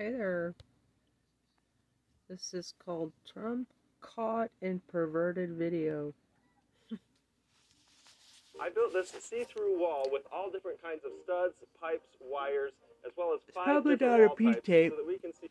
[0.00, 0.54] Hey there.
[2.30, 3.68] This is called Trump
[4.00, 6.14] Caught in Perverted Video.
[8.58, 12.72] I built this see-through wall with all different kinds of studs, pipes, wires,
[13.04, 14.92] as well as five probably different not a wall P-tape.
[14.92, 15.50] so that we can see.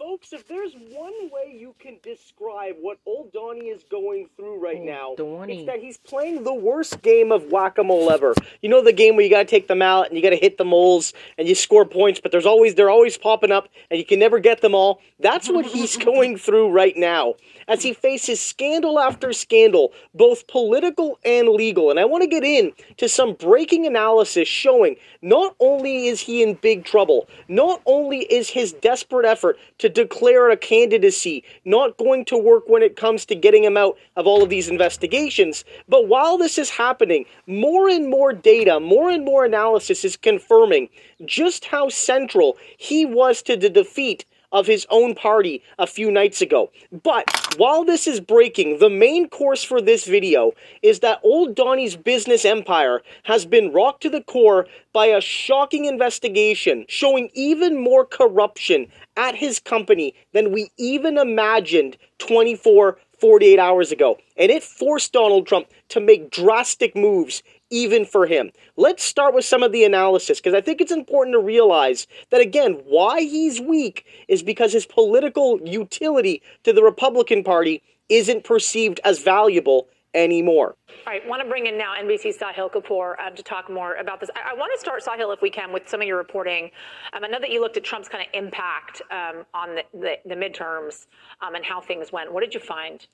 [0.00, 4.80] Folks, if there's one way you can describe what old Donnie is going through right
[4.80, 5.58] now, Donnie.
[5.58, 8.32] it's that he's playing the worst game of whack-a-mole ever.
[8.62, 10.64] You know the game where you gotta take them out and you gotta hit the
[10.64, 14.18] moles and you score points, but there's always they're always popping up and you can
[14.18, 15.02] never get them all.
[15.18, 17.34] That's what he's going through right now
[17.68, 21.90] as he faces scandal after scandal, both political and legal.
[21.90, 26.42] And I want to get in to some breaking analysis showing not only is he
[26.42, 32.24] in big trouble, not only is his desperate effort to declare a candidacy not going
[32.26, 36.08] to work when it comes to getting him out of all of these investigations, but
[36.08, 40.88] while this is happening, more and more data, more and more analysis is confirming
[41.24, 46.40] just how central he was to the defeat of his own party a few nights
[46.40, 46.70] ago.
[47.02, 51.96] But while this is breaking, the main course for this video is that old Donnie's
[51.96, 58.04] business empire has been rocked to the core by a shocking investigation showing even more
[58.04, 64.16] corruption at his company than we even imagined 24 48 hours ago.
[64.36, 68.50] And it forced Donald Trump to make drastic moves even for him.
[68.76, 72.40] Let's start with some of the analysis because I think it's important to realize that
[72.40, 79.00] again, why he's weak is because his political utility to the Republican Party isn't perceived
[79.04, 80.76] as valuable anymore.
[81.06, 84.20] All right, want to bring in now NBC's Sahil Kapur um, to talk more about
[84.20, 84.28] this.
[84.34, 86.70] I, I want to start, Sahil, if we can, with some of your reporting.
[87.12, 90.18] Um, I know that you looked at Trump's kind of impact um, on the, the,
[90.26, 91.06] the midterms
[91.40, 92.32] um, and how things went.
[92.32, 93.06] What did you find?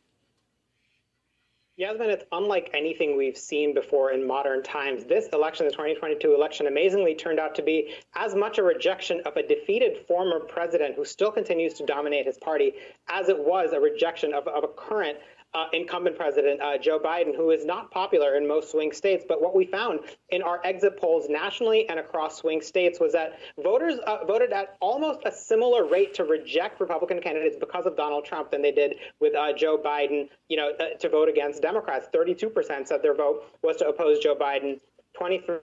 [1.79, 5.05] Yasmin, it's unlike anything we've seen before in modern times.
[5.05, 9.37] This election, the 2022 election, amazingly turned out to be as much a rejection of
[9.37, 12.73] a defeated former president who still continues to dominate his party
[13.09, 15.19] as it was a rejection of, of a current
[15.57, 19.25] uh, incumbent president, uh, Joe Biden, who is not popular in most swing states.
[19.27, 23.39] But what we found in our exit polls nationally and across swing states was that
[23.63, 28.27] voters uh, voted at almost a similar rate to reject Republican candidates because of Donald
[28.27, 32.09] Trump than they did with uh, Joe Biden, you know, uh, to vote against Democrats.
[32.15, 34.79] 32% said their vote was to oppose Joe Biden.
[35.19, 35.61] 23%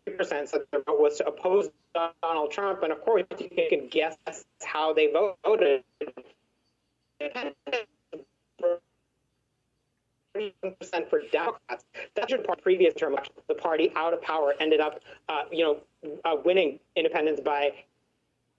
[0.47, 1.69] said their vote was to oppose
[2.23, 2.81] Donald Trump.
[2.81, 4.17] And of course, you can guess
[4.63, 5.13] how they
[5.45, 5.83] voted
[10.79, 11.85] percent for Democrats.
[12.15, 13.15] That's your part previous term.
[13.47, 14.99] The party out of power ended up,
[15.29, 15.77] uh, you know,
[16.25, 17.73] uh, winning independents by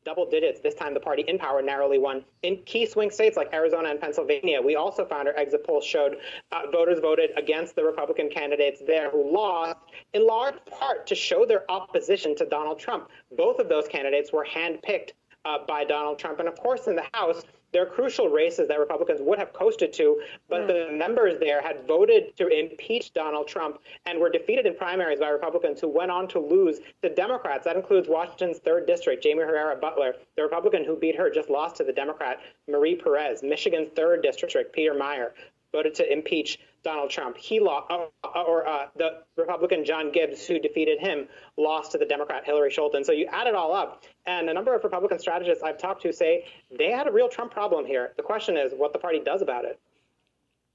[0.05, 0.61] double digits.
[0.61, 2.25] This time, the party in power narrowly won.
[2.43, 6.19] In key swing states like Arizona and Pennsylvania, we also found our exit polls showed
[6.53, 9.79] uh, voters voted against the Republican candidates there who lost,
[10.13, 13.09] in large part to show their opposition to Donald Trump.
[13.37, 15.13] Both of those candidates were handpicked
[15.45, 16.39] uh, by Donald Trump.
[16.39, 17.43] And of course, in the House,
[17.75, 20.69] there are crucial races that Republicans would have coasted to, but hmm.
[20.69, 25.29] the members there had voted to impeach Donald Trump and were defeated in primaries by
[25.29, 27.65] Republicans who went on to lose to Democrats.
[27.65, 30.15] That includes Washington's third district, Jaime Herrera Beutler.
[30.37, 33.43] The Republican who beat her just lost to the Democrat, Marie Perez.
[33.43, 35.33] Michigan's third district, Peter Meijer,
[35.73, 37.37] voted to impeach Donald Trump.
[37.37, 42.07] He lost, uh, or uh, the Republican John Gibbs, who defeated him, lost to the
[42.07, 43.05] Democrat Hillary Scholten.
[43.05, 46.13] So you add it all up, and a number of Republican strategists I've talked to
[46.13, 46.45] say
[46.79, 48.13] they had a real Trump problem here.
[48.17, 49.81] The question is what the party does about it.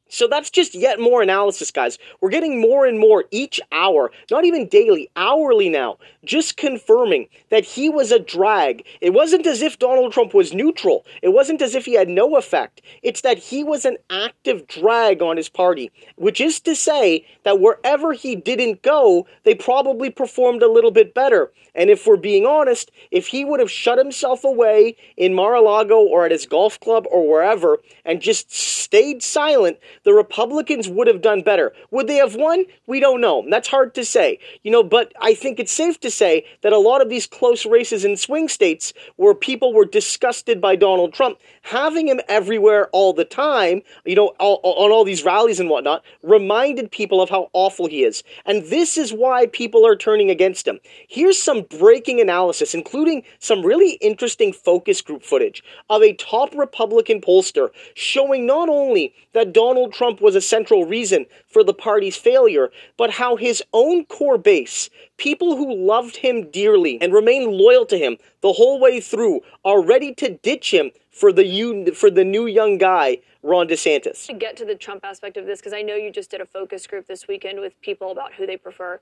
[0.09, 1.97] So that's just yet more analysis, guys.
[2.19, 7.63] We're getting more and more each hour, not even daily, hourly now, just confirming that
[7.63, 8.85] he was a drag.
[9.01, 11.05] It wasn't as if Donald Trump was neutral.
[11.21, 12.81] It wasn't as if he had no effect.
[13.03, 17.59] It's that he was an active drag on his party, which is to say that
[17.59, 21.51] wherever he didn't go, they probably performed a little bit better.
[21.75, 26.25] And if we're being honest, if he would have shut himself away in Mar-a-Lago or
[26.25, 29.77] at his golf club or wherever and just stayed silent,
[30.09, 31.71] the Republicans would have done better.
[31.91, 32.65] Would they have won?
[32.87, 33.45] We don't know.
[33.47, 34.39] That's hard to say.
[34.63, 37.63] You know, but I think it's safe to say that a lot of these close
[37.63, 43.13] races in swing states where people were disgusted by Donald Trump, having him everywhere all
[43.13, 47.51] the time, you know, all, on all these rallies and whatnot, reminded people of how
[47.53, 48.23] awful he is.
[48.47, 50.79] And this is why people are turning against him.
[51.07, 57.21] Here's some breaking analysis, including some really interesting focus group footage of a top Republican
[57.21, 62.71] pollster showing not only that Donald Trump was a central reason for the party's failure,
[62.95, 67.97] but how his own core base, people who loved him dearly and remained loyal to
[67.97, 72.47] him the whole way through, are ready to ditch him for the for the new
[72.47, 74.25] young guy, Ron DeSantis.
[74.27, 76.45] To get to the Trump aspect of this, because I know you just did a
[76.45, 79.01] focus group this weekend with people about who they prefer.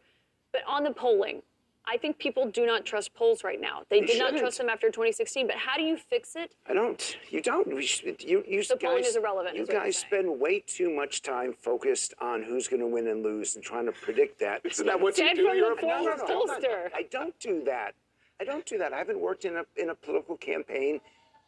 [0.52, 1.44] But on the polling,
[1.89, 3.84] I think people do not trust polls right now.
[3.89, 4.42] They They did not shouldn't.
[4.42, 5.48] trust them after 2016.
[5.48, 6.51] But how do you fix it?
[6.68, 7.18] I don't.
[7.30, 7.68] You don't.
[7.74, 10.89] We should, you you So polling guys, is irrelevant, You is guys spend way too
[10.89, 14.62] much time focused on who's going to win and lose and trying to predict that.
[14.66, 15.48] Isn't that what you Said do?
[15.48, 16.89] from You're the a former No, no, no, pollster.
[16.94, 17.94] I don't do that.
[18.42, 18.92] I don't do that.
[18.94, 21.00] I haven't worked in a in a political campaign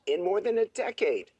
[0.08, 1.32] in more than a decade.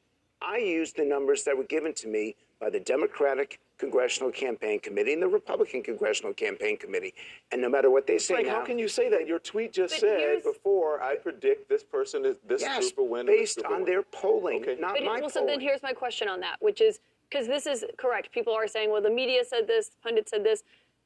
[0.42, 3.60] I use the numbers that were given to me by the Democratic
[3.90, 7.14] Congressional Campaign Committee and the Republican Congressional Campaign Committee.
[7.52, 9.26] And no matter what they say Frank, now, how can you say that?
[9.26, 13.08] Your tweet just But said before I predict this person is this yes, group will
[13.08, 13.26] win.
[13.26, 14.76] based on win." their polling, Okay.
[14.80, 17.00] not But my well, so then here's my question on that, which is
[17.30, 18.32] because this is correct.
[18.32, 20.64] People are saying, well, the media said this, pundits said this.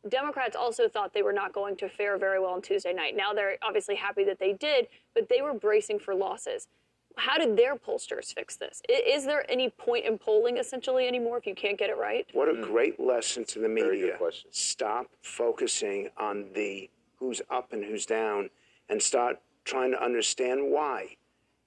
[0.10, 3.16] Democrats also thought they were not going to fare very well on Tuesday night.
[3.16, 6.68] Now they're obviously happy that they did, but they were bracing for losses.
[7.16, 8.82] How did their pollsters fix this?
[8.90, 12.26] Is there any point in polling essentially anymore if you can't get it right?
[12.34, 13.76] What a great lesson to the Hmm.
[13.76, 14.18] Very good media.
[14.18, 14.52] question.
[14.52, 18.50] Stop focusing on the who's up and who's down
[18.90, 21.16] and start trying to understand why.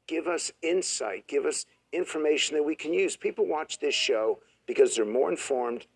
[0.06, 3.16] Give us insight, give us information that we can use.
[3.16, 5.87] People watch this show because they're more informed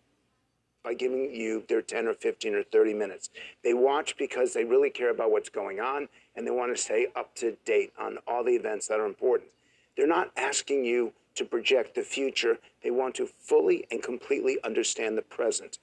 [0.83, 3.29] by giving you their 10 or 15 or 30 minutes.
[3.63, 7.07] They watch because they really care about what's going on and they want to stay
[7.15, 9.49] up to date on all the events that are important.
[9.97, 15.17] They're not asking you to project the future, they want to fully and completely understand
[15.17, 15.79] the present.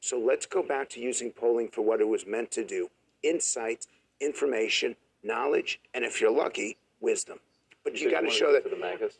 [0.00, 2.88] So let's go back to using polling for what it was meant to do
[3.22, 3.86] insight,
[4.20, 7.38] information, knowledge, and if you're lucky, wisdom.
[7.84, 8.64] But you So got to wanna show go that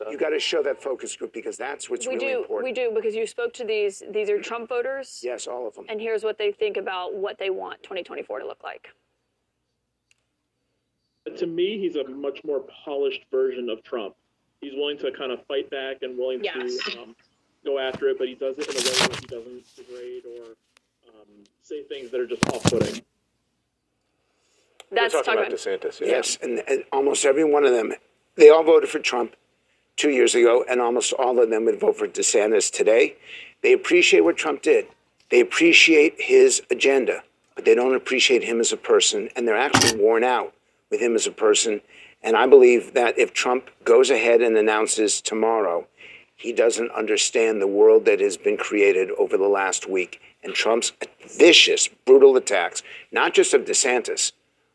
[0.05, 2.65] the you got to show that focus group because that's what's we really do, important.
[2.65, 4.03] we do, because you spoke to these.
[4.11, 5.87] These are Trump voters, Yes, all of them.
[5.89, 8.89] and here's what they think about what they want 2024 to look like.
[11.37, 14.15] To me, he's a much more polished version of Trump.
[14.61, 16.77] He's willing to kind of fight back and willing Yes.
[16.85, 17.17] to um,
[17.65, 20.45] go after it, but he does it in a way that he doesn't degrade or
[21.09, 21.27] um,
[21.63, 23.03] say things that are just off-putting.
[24.91, 26.01] That's We're talking talking about DeSantis.
[26.01, 26.07] Yeah.
[26.07, 27.95] Yes, and, and almost every one of them,
[28.37, 29.35] they all voted for Trump
[29.97, 33.17] two years ago, and almost all of them would vote for DeSantis today.
[33.63, 34.87] They appreciate what Trump did.
[35.31, 37.23] They appreciate his agenda,
[37.55, 40.53] but they don't appreciate him as a person, and they're actually worn out
[40.93, 41.81] with him as a person.
[42.23, 45.89] And I believe that if Trump goes ahead and announces tomorrow,
[46.37, 50.21] he doesn't understand the world that has been created over the last week.
[50.45, 50.93] And Trump's
[51.27, 54.33] vicious, brutal attacks, not just of DeSantis,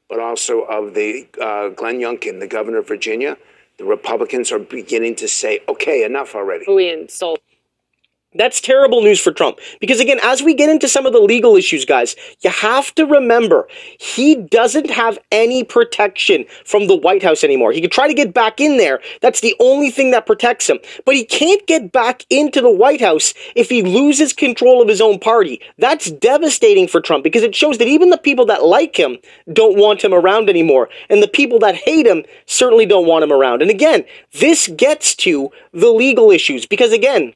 [0.09, 3.37] but also of the uh, Glenn Youngkin, the governor of Virginia.
[3.77, 6.65] The Republicans are beginning to say, okay, enough already.
[6.67, 7.39] we insult.
[8.35, 9.57] That's terrible news for Trump.
[9.79, 13.05] Because again, as we get into some of the legal issues, guys, you have to
[13.05, 13.67] remember
[13.99, 17.71] he doesn't have any protection from the White House anymore.
[17.71, 18.99] He could try to get back in there.
[19.21, 20.79] That's the only thing that protects him.
[21.05, 25.01] But he can't get back into the White House if he loses control of his
[25.01, 25.61] own party.
[25.77, 29.17] That's devastating for Trump because it shows that even the people that like him
[29.51, 30.89] don't want him around anymore.
[31.09, 33.61] And the people that hate him certainly don't want him around.
[33.61, 34.03] And again,
[34.33, 37.33] this gets to the legal issues because again,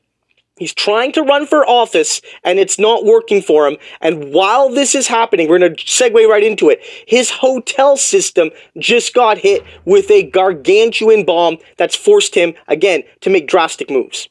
[0.57, 3.77] He's trying to run for office and it's not working for him.
[4.01, 6.79] And while this is happening, we're going to segue right into it.
[7.07, 13.29] His hotel system just got hit with a gargantuan bomb that's forced him, again, to
[13.29, 14.27] make drastic moves.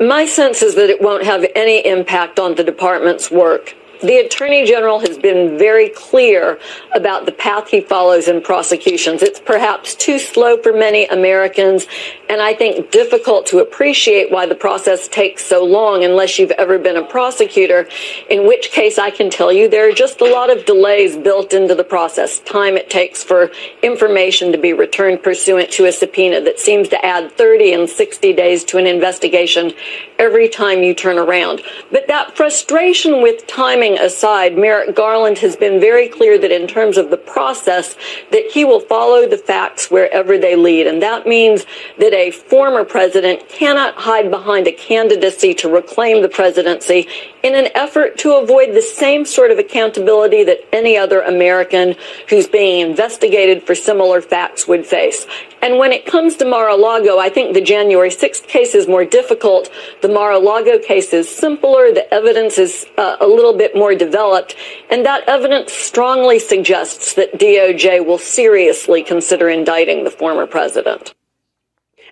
[0.00, 3.74] My sense is that it won't have any impact on the department's work.
[4.04, 6.58] The Attorney General has been very clear
[6.94, 9.22] about the path he follows in prosecutions.
[9.22, 11.86] It's perhaps too slow for many Americans,
[12.28, 16.78] and I think difficult to appreciate why the process takes so long unless you've ever
[16.78, 17.88] been a prosecutor,
[18.28, 21.54] in which case I can tell you there are just a lot of delays built
[21.54, 22.40] into the process.
[22.40, 23.52] Time it takes for
[23.82, 28.34] information to be returned pursuant to a subpoena that seems to add 30 and 60
[28.34, 29.72] days to an investigation
[30.18, 31.62] every time you turn around.
[31.90, 36.96] But that frustration with timing aside, Merrick Garland has been very clear that in terms
[36.96, 37.96] of the process,
[38.30, 40.86] that he will follow the facts wherever they lead.
[40.86, 41.66] And that means
[41.98, 47.08] that a former president cannot hide behind a candidacy to reclaim the presidency
[47.44, 51.94] in an effort to avoid the same sort of accountability that any other American
[52.30, 55.26] who's being investigated for similar facts would face.
[55.60, 59.70] And when it comes to Mar-a-Lago, I think the January 6th case is more difficult.
[60.00, 61.92] The Mar-a-Lago case is simpler.
[61.92, 64.56] The evidence is uh, a little bit more developed.
[64.88, 71.14] And that evidence strongly suggests that DOJ will seriously consider indicting the former president.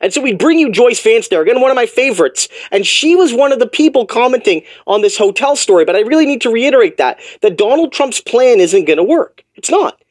[0.02, 2.48] And so we bring you Joyce there, again, one of my favorites.
[2.72, 5.84] And she was one of the people commenting on this hotel story.
[5.84, 9.44] But I really need to reiterate that, that Donald Trump's plan isn't going to work.
[9.54, 10.02] It's not.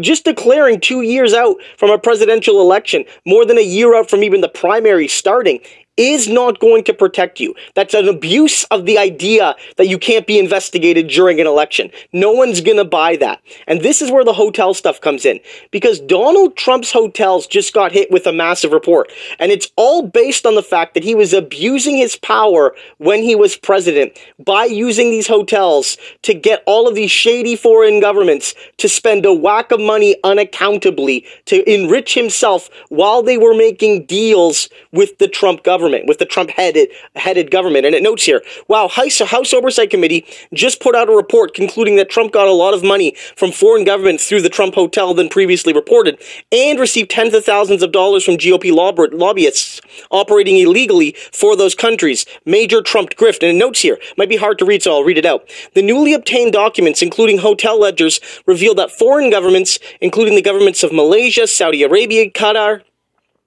[0.00, 4.22] Just declaring two years out from a presidential election, more than a year out from
[4.22, 5.60] even the primary starting,
[5.96, 7.54] is not going to protect you.
[7.74, 11.90] That's an abuse of the idea that you can't be investigated during an election.
[12.12, 13.40] No one's going to buy that.
[13.66, 17.92] And this is where the hotel stuff comes in because Donald Trump's hotels just got
[17.92, 19.12] hit with a massive report.
[19.38, 23.34] And it's all based on the fact that he was abusing his power when he
[23.34, 28.88] was president by using these hotels to get all of these shady foreign governments to
[28.88, 35.18] spend a whack of money unaccountably to enrich himself while they were making deals with
[35.18, 37.86] the Trump government, with the Trump headed, headed government.
[37.86, 41.96] And it notes here, wow, House, House Oversight Committee just put out a report concluding
[41.96, 45.28] that Trump got a lot of money from foreign governments through the Trump hotel than
[45.28, 46.20] previously reported
[46.52, 52.26] and received tens of thousands of dollars from GOP lobbyists operating illegally for those countries.
[52.44, 53.42] Major Trump grift.
[53.42, 55.48] And it notes here, might be hard to read, so I'll read it out.
[55.74, 60.92] The newly obtained documents, including hotel ledgers, reveal that foreign governments, including the governments of
[60.92, 62.82] Malaysia, Saudi Arabia, Qatar,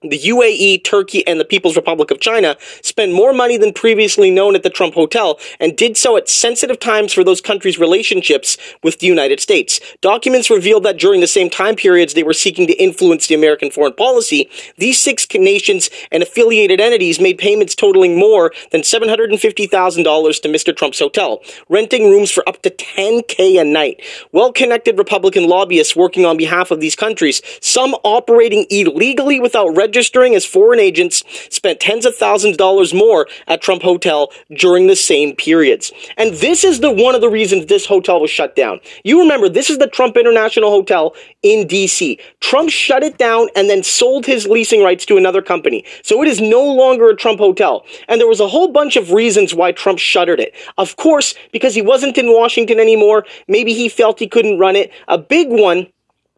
[0.04, 4.54] the UAE, Turkey, and the People's Republic of China spend more money than previously known
[4.54, 9.00] at the Trump Hotel and did so at sensitive times for those countries' relationships with
[9.00, 9.80] the United States.
[10.02, 13.72] Documents revealed that during the same time periods they were seeking to influence the American
[13.72, 20.48] foreign policy, these six nations and affiliated entities made payments totaling more than $750,000 to
[20.48, 20.78] Mr.
[20.78, 24.00] Trump's hotel, renting rooms for up to 10K a night.
[24.32, 30.36] Well connected Republican lobbyists working on behalf of these countries, some operating illegally without registering
[30.36, 34.98] as foreign agents spent tens of thousands of dollars more at Trump Hotel during the
[34.98, 35.94] same periods.
[36.18, 38.82] And this is the one of the reasons this hotel was shut down.
[39.06, 42.20] You remember, this is the Trump International Hotel in DC.
[42.42, 45.86] Trump shut it down and then sold his leasing rights to another company.
[46.04, 47.86] So it is no longer a Trump hotel.
[48.10, 50.54] And there was a whole bunch of reasons why Trump shuttered it.
[50.78, 53.26] Of course, because he wasn't in Washington anymore.
[53.48, 54.92] Maybe he felt he couldn't run it.
[55.08, 55.88] A big one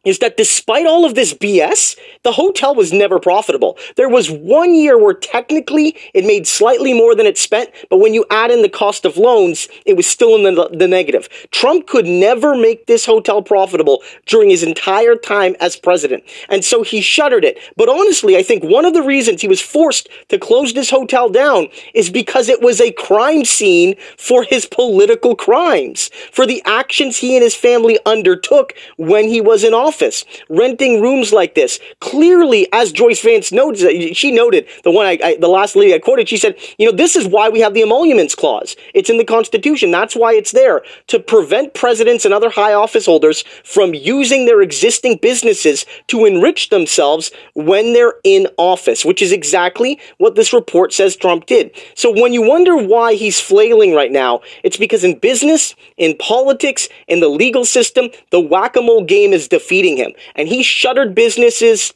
[0.10, 3.78] is that despite all of this BS, the hotel was never profitable.
[3.96, 8.16] There was one year where technically it made slightly more than it spent, but when
[8.16, 11.30] you add in the cost of loans, it was still in the, the negative.
[11.52, 16.24] Trump could never make this hotel profitable during his entire time as president.
[16.50, 17.60] And so he shuttered it.
[17.78, 21.30] But honestly, I think one of the reasons he was forced to close this hotel
[21.30, 27.18] down is because it was a crime scene for his political crimes, for the actions
[27.18, 31.80] he and his family undertook when he was in office office, renting rooms like this.
[32.00, 35.94] Clearly, as Joyce Vance noted, uh, she noted the one I, I, the last lady
[35.94, 36.30] I quoted.
[36.30, 38.76] She said, "You know, this is why we have the emoluments clause.
[38.94, 39.92] It's in the Constitution.
[39.92, 44.62] That's why it's there to prevent presidents and other high office holders from using their
[44.62, 50.94] existing businesses to enrich themselves when they're in office, which is exactly what this report
[50.94, 51.72] says Trump did.
[51.96, 56.88] So when you wonder why he's flailing right now, it's because in business, in politics,
[57.08, 60.12] in the legal system, the whack-a-mole game is defeated feeding him.
[60.36, 61.94] And he shuttered businesses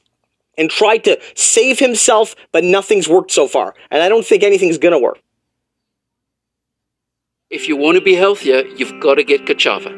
[0.57, 3.73] and tried to save himself, but nothing's worked so far.
[3.91, 5.19] And I don't think anything's going to work.
[7.49, 9.91] If you want to be healthier, you've got to get Ka'Chava.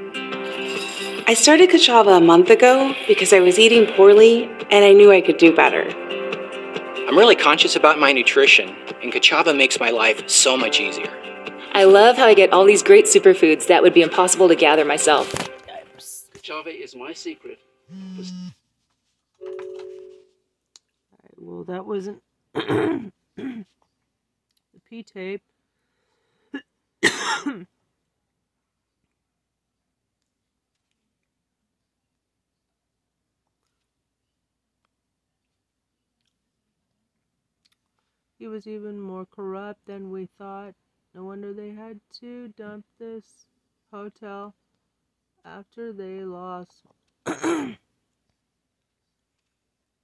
[1.27, 5.21] I started Ka'Chava a month ago because I was eating poorly and I knew I
[5.21, 5.83] could do better.
[7.07, 11.11] I'm really conscious about my nutrition, and Ka'Chava makes my life so much easier.
[11.73, 14.85] I love how I get all these great superfoods that would be impossible to gather
[14.85, 15.31] myself.
[16.33, 17.59] Ka'Chava is my secret
[21.37, 22.21] well, that wasn't
[22.53, 23.11] the
[24.89, 25.41] P tape.
[38.37, 40.73] he was even more corrupt than we thought.
[41.13, 43.45] No wonder they had to dump this
[43.91, 44.55] hotel
[45.45, 46.81] after they lost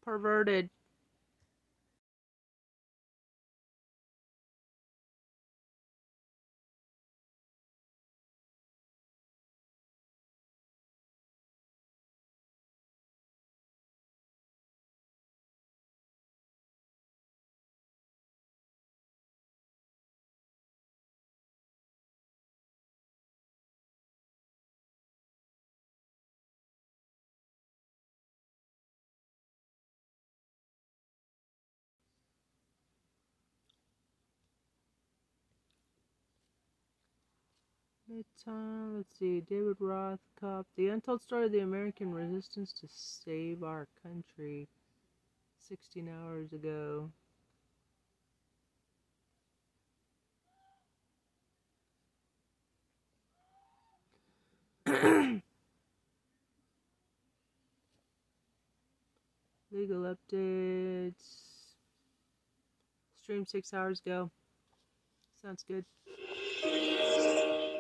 [0.04, 0.70] perverted
[38.48, 43.88] Midtown, let's see, David Rothkopf, The Untold Story of the American Resistance to Save Our
[44.02, 44.68] Country,
[45.68, 47.10] 16 hours ago.
[59.72, 61.14] Legal updates.
[63.22, 64.32] stream six hours ago.
[65.42, 65.86] Sounds good.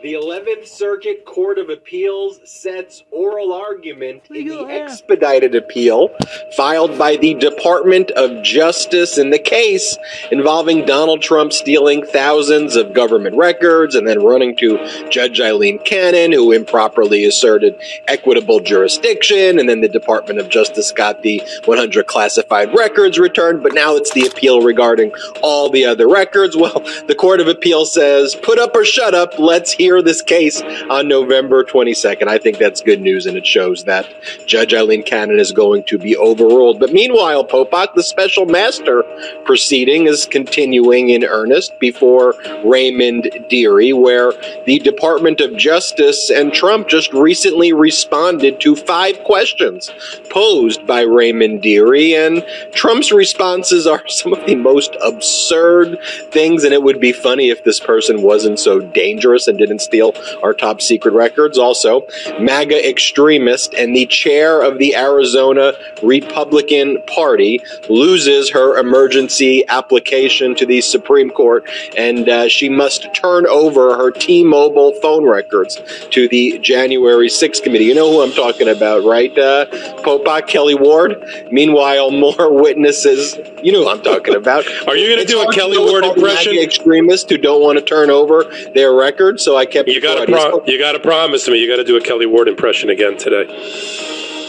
[0.01, 6.09] The 11th Circuit Court of Appeals sets oral argument in the expedited appeal
[6.57, 9.95] filed by the Department of Justice in the case
[10.31, 14.79] involving Donald Trump stealing thousands of government records and then running to
[15.11, 19.59] Judge Aileen Cannon, who improperly asserted equitable jurisdiction.
[19.59, 24.13] And then the Department of Justice got the 100 classified records returned, but now it's
[24.13, 25.11] the appeal regarding
[25.43, 26.57] all the other records.
[26.57, 29.37] Well, the Court of Appeal says, put up or shut up.
[29.37, 32.27] Let's hear this case on November 22nd.
[32.27, 34.07] I think that's good news, and it shows that
[34.45, 36.79] Judge Aileen Cannon is going to be overruled.
[36.79, 39.01] But meanwhile, Popok, the special master
[39.43, 44.33] proceeding, is continuing in earnest before Raymond Dearie, where
[44.67, 49.89] the Department of Justice and Trump just recently responded to five questions
[50.29, 55.97] posed by Raymond Dearie, and Trump's responses are some of the most absurd
[56.31, 60.13] things, and it would be funny if this person wasn't so dangerous and didn't steal
[60.43, 61.57] our top secret records.
[61.57, 62.07] Also,
[62.39, 65.73] MAGA extremist and the chair of the Arizona
[66.03, 73.45] Republican Party loses her emergency application to the Supreme Court, and uh, she must turn
[73.47, 75.79] over her T-Mobile phone records
[76.11, 77.85] to the January 6th committee.
[77.85, 79.31] You know who I'm talking about, right?
[79.37, 79.65] Uh,
[80.03, 81.23] Popok Kelli Ward.
[81.51, 83.37] Meanwhile, more witnesses.
[83.63, 84.65] You know who I'm talking about.
[84.87, 86.55] Are you going to do a Kelli Ward impression?
[86.55, 90.25] MAGA extremists who don't want to turn over their records, so I kept You got
[90.25, 92.89] to pro- you got to promise me you got to do a Kelli Ward impression
[92.89, 93.45] again today.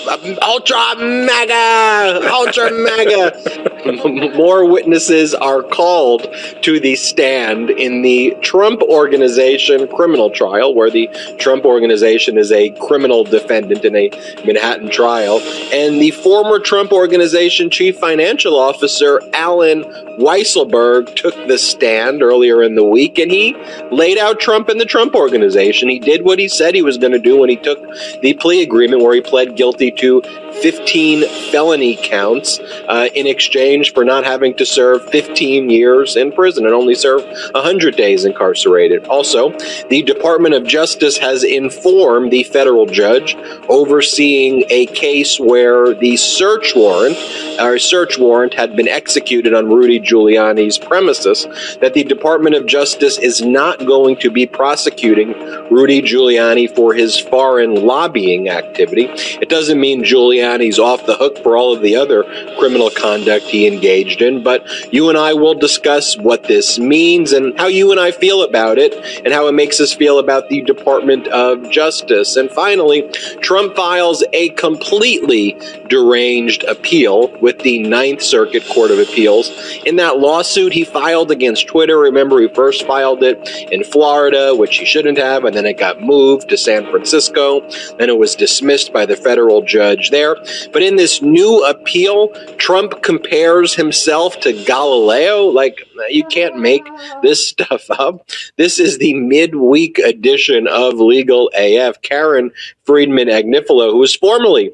[0.08, 2.28] Ultra mega!
[2.32, 4.32] Ultra mega!
[4.36, 11.08] More witnesses are called to the stand in the Trump Organization criminal trial, where the
[11.38, 14.10] Trump Organization is a criminal defendant in a
[14.44, 15.40] Manhattan trial.
[15.72, 19.84] And the former Trump Organization chief financial officer, Allen
[20.18, 23.54] Weisselberg, took the stand earlier in the week and he
[23.90, 25.88] laid out Trump and the Trump Organization.
[25.88, 27.80] He did what he said he was going to do when he took
[28.20, 30.22] the plea agreement, where he pled guilty to
[30.62, 32.58] 15 felony counts
[32.88, 37.22] uh, in exchange for not having to serve 15 years in prison and only serve
[37.52, 39.06] 100 days incarcerated.
[39.06, 39.50] Also,
[39.88, 43.34] the Department of Justice has informed the federal judge
[43.68, 47.16] overseeing a case where the search warrant,
[47.60, 51.46] or search warrant, had been executed on Rudy Giuliani's premises
[51.80, 55.32] that the Department of Justice is not going to be prosecuting
[55.70, 59.06] Rudy Giuliani for his foreign lobbying activity.
[59.40, 62.22] It doesn't mean Giuliani's off the hook for all of the other
[62.58, 67.58] criminal conduct he engaged in, but you and I will discuss what this means and
[67.58, 70.62] how you and I feel about it and how it makes us feel about the
[70.62, 72.36] Department of Justice.
[72.36, 79.50] And finally, Trump files a completely deranged appeal with the Ninth Circuit Court of Appeals.
[79.84, 83.36] In that lawsuit he filed against Twitter, remember he first filed it
[83.72, 87.68] in Florida, which he shouldn't have, and then it got moved to San Francisco.
[87.98, 90.36] Then it was dismissed by the federal judge there.
[90.72, 95.44] But in this new appeal, Trump compares himself to Galileo.
[95.46, 96.86] Like, you can't make
[97.22, 98.28] this stuff up.
[98.56, 102.02] This is the midweek edition of Legal AF.
[102.02, 102.50] Karen
[102.84, 104.72] Friedman Agnifilo, who was formerly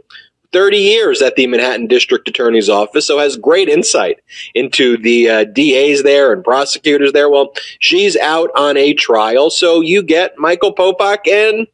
[0.52, 4.18] 30 years at the Manhattan District Attorney's Office, so has great insight
[4.54, 7.28] into the uh, DAs there and prosecutors there.
[7.28, 11.66] Well, she's out on a trial, so you get Michael Popok and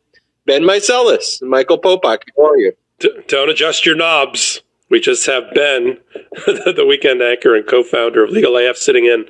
[0.46, 1.40] Ben Meiselas.
[1.42, 2.72] Michael Popok, how are you?
[2.98, 4.62] Don't adjust your knobs.
[4.90, 5.98] We just have Ben,
[6.46, 9.24] the weekend anchor and co-founder of Legal AF, sitting in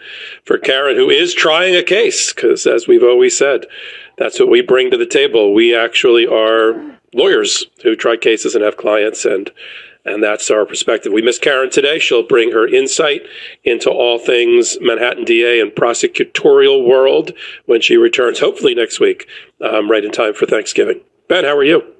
[0.44, 2.32] for Karen, who is trying a case.
[2.32, 3.66] Because as we've always said,
[4.18, 5.54] that's what we bring to the table.
[5.54, 9.50] We actually are lawyers who try cases and have clients, and
[10.04, 11.12] and that's our perspective.
[11.12, 11.98] We miss Karen today.
[11.98, 13.22] She'll bring her insight
[13.62, 17.32] into all things Manhattan DA and prosecutorial world
[17.64, 19.26] when she returns, hopefully next week,
[19.62, 21.00] um, right in time for Thanksgiving.
[21.28, 21.93] Ben, how are you?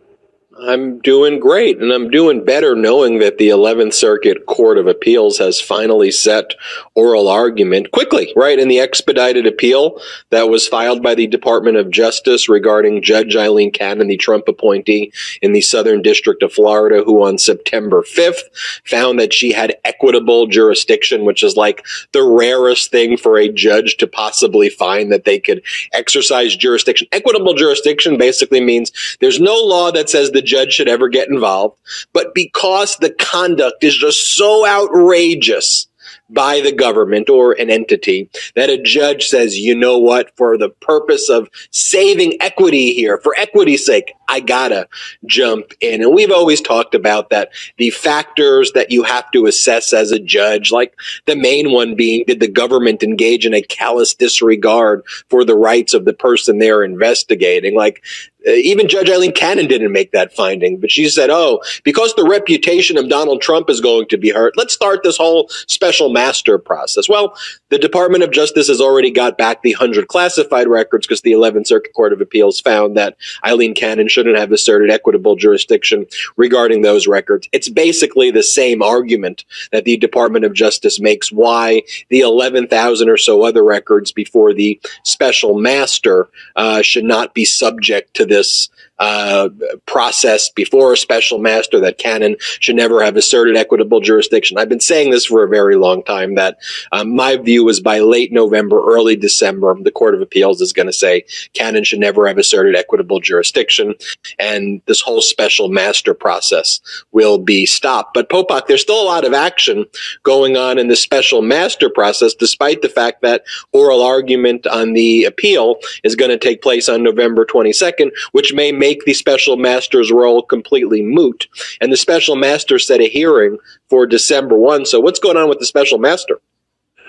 [0.60, 5.38] I'm doing great, and I'm doing better knowing that the 11th Circuit Court of Appeals
[5.38, 6.54] has finally set
[6.94, 11.90] oral argument quickly, right, in the expedited appeal that was filed by the Department of
[11.90, 15.12] Justice regarding Judge Aileen Cannon, the Trump appointee
[15.42, 18.42] in the Southern District of Florida, who on September 5th
[18.84, 23.96] found that she had equitable jurisdiction, which is like the rarest thing for a judge
[23.96, 25.62] to possibly find that they could
[25.92, 27.08] exercise jurisdiction.
[27.10, 31.76] Equitable jurisdiction basically means there's no law that says the judge should ever get involved,
[32.12, 35.88] but because the conduct is just so outrageous
[36.30, 40.68] by the government or an entity that a judge says, you know what, for the
[40.68, 44.88] purpose of saving equity here, for equity's sake, I gotta
[45.26, 46.02] jump in.
[46.02, 50.18] And we've always talked about that the factors that you have to assess as a
[50.18, 50.94] judge, like
[51.26, 55.94] the main one being did the government engage in a callous disregard for the rights
[55.94, 57.74] of the person they're investigating?
[57.74, 58.02] Like
[58.46, 62.26] uh, even Judge Aileen Cannon didn't make that finding, but she said, oh, because the
[62.28, 66.58] reputation of Donald Trump is going to be hurt, let's start this whole special master
[66.58, 67.08] process.
[67.08, 67.36] Well,
[67.74, 71.66] the Department of Justice has already got back the 100 classified records because the 11th
[71.66, 76.06] Circuit Court of Appeals found that Aileen Cannon shouldn't have asserted equitable jurisdiction
[76.36, 77.48] regarding those records.
[77.50, 83.16] It's basically the same argument that the Department of Justice makes why the 11,000 or
[83.16, 89.48] so other records before the special master uh, should not be subject to this uh,
[89.86, 94.58] process before a special master that Cannon should never have asserted equitable jurisdiction.
[94.58, 96.58] I've been saying this for a very long time that
[96.92, 100.86] um, my view is by late November, early December, the Court of Appeals is going
[100.86, 103.94] to say Cannon should never have asserted equitable jurisdiction
[104.38, 106.80] and this whole special master process
[107.12, 108.14] will be stopped.
[108.14, 109.86] But Popok, there's still a lot of action
[110.22, 115.24] going on in the special master process, despite the fact that oral argument on the
[115.24, 120.12] appeal is going to take place on November 22nd, which may make the special master's
[120.12, 121.48] role completely moot.
[121.80, 123.56] And the special master set a hearing
[123.88, 124.84] for December 1.
[124.84, 126.40] So what's going on with the special master?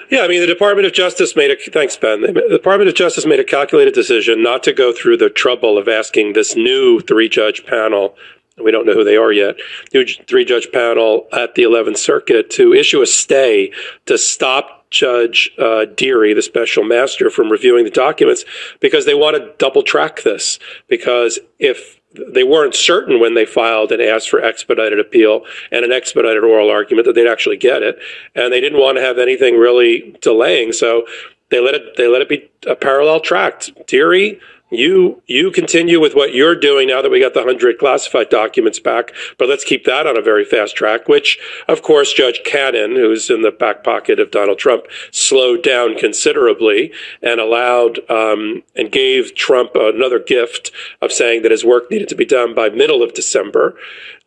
[0.10, 2.22] Yeah, I mean, the Department of Justice made a thanks, Ben.
[2.22, 5.88] The Department of Justice made a calculated decision not to go through the trouble of
[5.88, 8.16] asking this new three-judge panel.
[8.63, 9.58] We don't know who they are yet.
[9.94, 13.72] New three-judge panel at the 11th Circuit to issue a stay
[14.06, 18.46] to stop Judge uh, Dearie, the special master, from reviewing the documents
[18.80, 20.58] because they want to double track this.
[20.88, 22.00] Because if
[22.32, 26.72] they weren't certain when they filed and asked for expedited appeal and an expedited oral
[26.72, 28.00] argument that they'd actually get it,
[28.36, 31.06] and they didn't want to have anything really delaying, so
[31.52, 33.63] they let it they let it be a parallel track.
[33.86, 34.39] Dearie
[34.71, 38.80] you you continue with what you're doing now that we got the 100 classified documents
[38.80, 42.95] back but let's keep that on a very fast track which of course judge cannon
[42.95, 48.91] who's in the back pocket of donald trump slowed down considerably and allowed um, and
[48.91, 53.04] gave trump another gift of saying that his work needed to be done by middle
[53.04, 53.75] of december.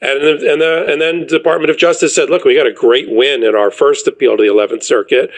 [0.01, 2.73] And the, and the, and then the Department of Justice said, "Look, we got a
[2.73, 5.29] great win in our first appeal to the Eleventh Circuit,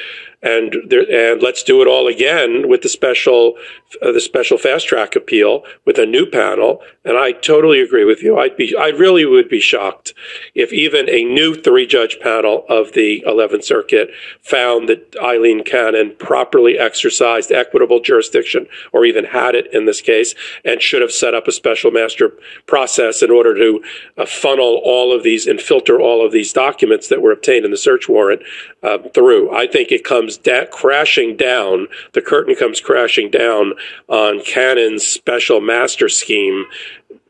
[0.42, 3.54] and there, and let's do it all again with the special
[4.02, 8.22] uh, the special fast track appeal with a new panel." And I totally agree with
[8.22, 8.38] you.
[8.38, 10.14] I'd be I really would be shocked
[10.54, 14.10] if even a new three judge panel of the Eleventh Circuit
[14.42, 20.34] found that Aileen Cannon properly exercised equitable jurisdiction, or even had it in this case,
[20.64, 22.32] and should have set up a special master
[22.66, 23.82] process in order to
[24.16, 27.70] uh, funnel all of these and filter all of these documents that were obtained in
[27.70, 28.42] the search warrant
[28.82, 29.54] uh, through.
[29.54, 31.88] I think it comes da- crashing down.
[32.12, 33.74] The curtain comes crashing down
[34.08, 36.66] on Cannon's special master scheme.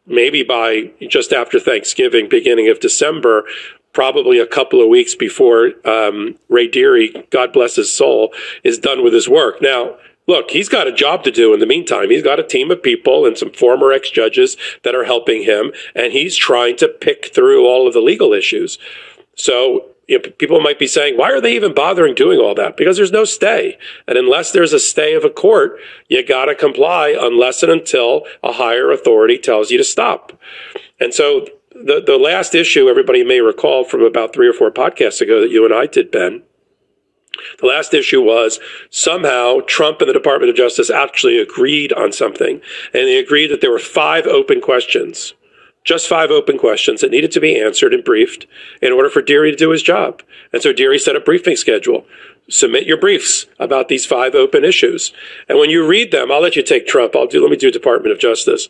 [0.06, 3.44] Maybe by just after Thanksgiving, beginning of December,
[3.92, 8.32] probably a couple of weeks before um, Ray Dearie, God bless his soul,
[8.64, 9.60] is done with his work.
[9.60, 12.10] Now, look, he's got a job to do in the meantime.
[12.10, 15.72] He's got a team of people and some former ex judges that are helping him,
[15.94, 18.78] and he's trying to pick through all of the legal issues.
[19.34, 22.76] So you know, people might be saying, why are they even bothering doing all that?
[22.76, 23.78] Because there's no stay.
[24.08, 28.26] And unless there's a stay of a court, you got to comply unless and until
[28.42, 30.36] a higher authority tells you to stop.
[30.98, 35.20] And so the, the last issue everybody may recall from about three or four podcasts
[35.20, 36.42] ago that you and I did, Ben,
[37.60, 38.58] the last issue was
[38.90, 42.60] somehow Trump and the Department of Justice actually agreed on something,
[42.92, 45.34] and they agreed that there were five open questions,
[45.84, 48.46] just five open questions that needed to be answered and briefed
[48.82, 50.22] in order for Dearie to do his job.
[50.52, 52.06] And so Dearie set a briefing schedule.
[52.48, 55.12] Submit your briefs about these five open issues.
[55.48, 57.14] And when you read them, I'll let you take Trump.
[57.16, 58.68] I'll do, let me do Department of Justice.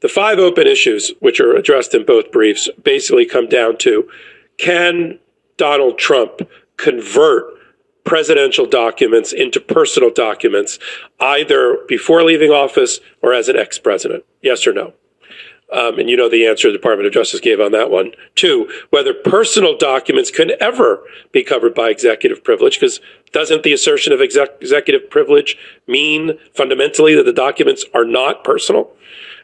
[0.00, 4.08] The five open issues, which are addressed in both briefs, basically come down to
[4.58, 5.18] can
[5.56, 6.42] Donald Trump
[6.76, 7.44] convert
[8.04, 10.78] presidential documents into personal documents,
[11.20, 14.24] either before leaving office or as an ex president?
[14.42, 14.92] Yes or no?
[15.72, 18.12] Um, and you know the answer the Department of Justice gave on that one.
[18.34, 23.00] Two, whether personal documents can ever be covered by executive privilege, because
[23.32, 25.56] doesn't the assertion of exec- executive privilege
[25.86, 28.92] mean fundamentally that the documents are not personal?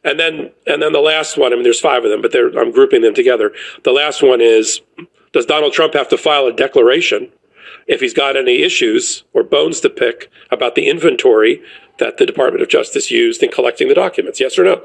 [0.04, 2.72] And then, and then the last one, I mean, there's five of them, but I'm
[2.72, 3.52] grouping them together.
[3.82, 4.80] The last one is,
[5.32, 7.32] does Donald Trump have to file a declaration
[7.86, 11.62] if he's got any issues or bones to pick about the inventory
[11.98, 14.40] that the Department of Justice used in collecting the documents?
[14.40, 14.82] Yes or no?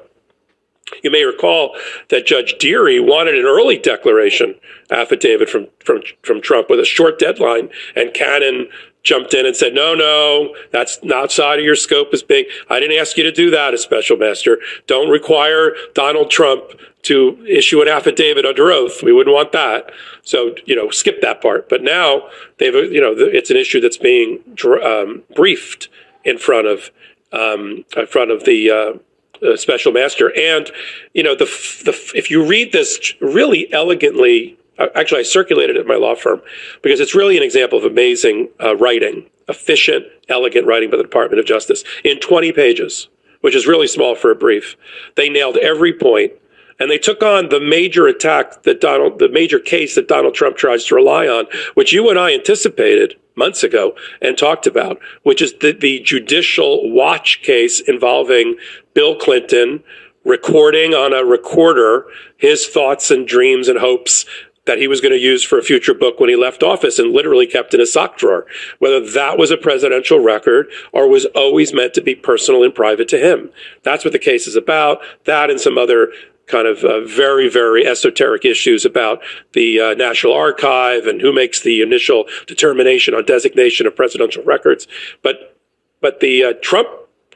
[1.03, 1.75] You may recall
[2.09, 4.55] that Judge Dearie wanted an early declaration
[4.89, 8.69] affidavit from, from, from Trump with a short deadline, and Cannon
[9.03, 12.97] jumped in and said, no, no, that's outside of your scope as being, I didn't
[12.97, 14.59] ask you to do that as special master.
[14.87, 16.63] Don't require Donald Trump
[17.03, 19.03] to issue an affidavit under oath.
[19.03, 19.91] We wouldn't want that.
[20.21, 21.67] So, you know, skip that part.
[21.67, 24.39] But now they've, you know, it's an issue that's being
[24.81, 25.89] um, briefed
[26.23, 26.89] in front of,
[27.33, 28.93] um, in front of the, uh,
[29.41, 30.31] uh, special master.
[30.37, 30.69] And,
[31.13, 31.45] you know, the,
[31.85, 36.15] the, if you read this really elegantly, uh, actually, I circulated it at my law
[36.15, 36.41] firm
[36.81, 41.39] because it's really an example of amazing uh, writing, efficient, elegant writing by the Department
[41.39, 43.07] of Justice in 20 pages,
[43.41, 44.75] which is really small for a brief.
[45.15, 46.33] They nailed every point
[46.79, 50.57] and they took on the major attack that Donald, the major case that Donald Trump
[50.57, 55.41] tries to rely on, which you and I anticipated months ago and talked about, which
[55.41, 58.55] is the, the judicial watch case involving
[58.93, 59.83] Bill Clinton
[60.23, 62.05] recording on a recorder
[62.37, 64.25] his thoughts and dreams and hopes
[64.65, 67.11] that he was going to use for a future book when he left office and
[67.11, 68.45] literally kept in a sock drawer.
[68.79, 73.09] Whether that was a presidential record or was always meant to be personal and private
[73.09, 73.49] to him.
[73.83, 74.99] That's what the case is about.
[75.25, 76.13] That and some other
[76.45, 79.21] kind of uh, very, very esoteric issues about
[79.53, 84.87] the uh, National Archive and who makes the initial determination on designation of presidential records.
[85.21, 85.57] But,
[86.01, 86.89] but the uh, Trump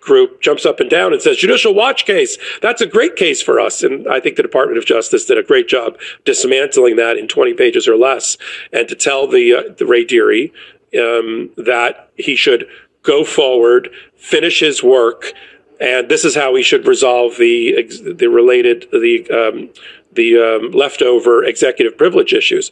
[0.07, 2.37] group jumps up and down and says judicial watch case.
[2.61, 3.83] That's a great case for us.
[3.83, 7.53] And I think the Department of Justice did a great job dismantling that in 20
[7.53, 8.37] pages or less
[8.73, 10.51] and to tell the, uh, the Ray Dearie,
[10.97, 12.65] um, that he should
[13.03, 15.33] go forward, finish his work,
[15.79, 17.83] and this is how we should resolve the
[18.15, 19.69] the related the um,
[20.13, 22.71] the um, leftover executive privilege issues.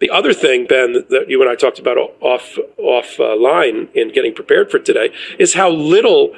[0.00, 4.12] The other thing, Ben, that you and I talked about off off uh, line in
[4.12, 6.34] getting prepared for today is how little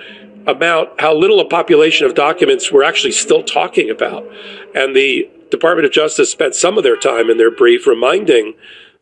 [0.46, 4.26] about how little a population of documents we're actually still talking about,
[4.74, 8.54] and the Department of Justice spent some of their time in their brief reminding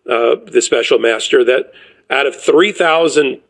[0.08, 1.72] uh, the special master that
[2.10, 3.40] out of three thousand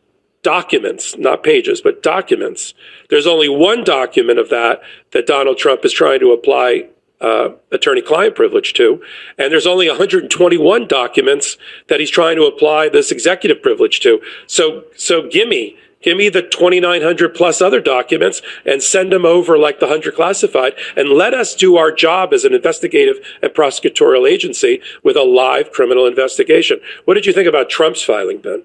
[0.45, 2.75] documents, not pages, but documents.
[3.09, 4.79] There's only one document of that
[5.11, 6.87] that Donald Trump is trying to apply
[7.19, 9.01] uh, attorney-client privilege to,
[9.39, 14.21] and there's only 121 documents that he's trying to apply this executive privilege to.
[14.45, 19.79] So, so gimme, give me the 2,900 plus other documents and send them over like
[19.79, 24.79] the 100 classified, and let us do our job as an investigative and prosecutorial agency
[25.03, 26.79] with a live criminal investigation.
[27.03, 28.63] What did you think about Trump's filing, Ben?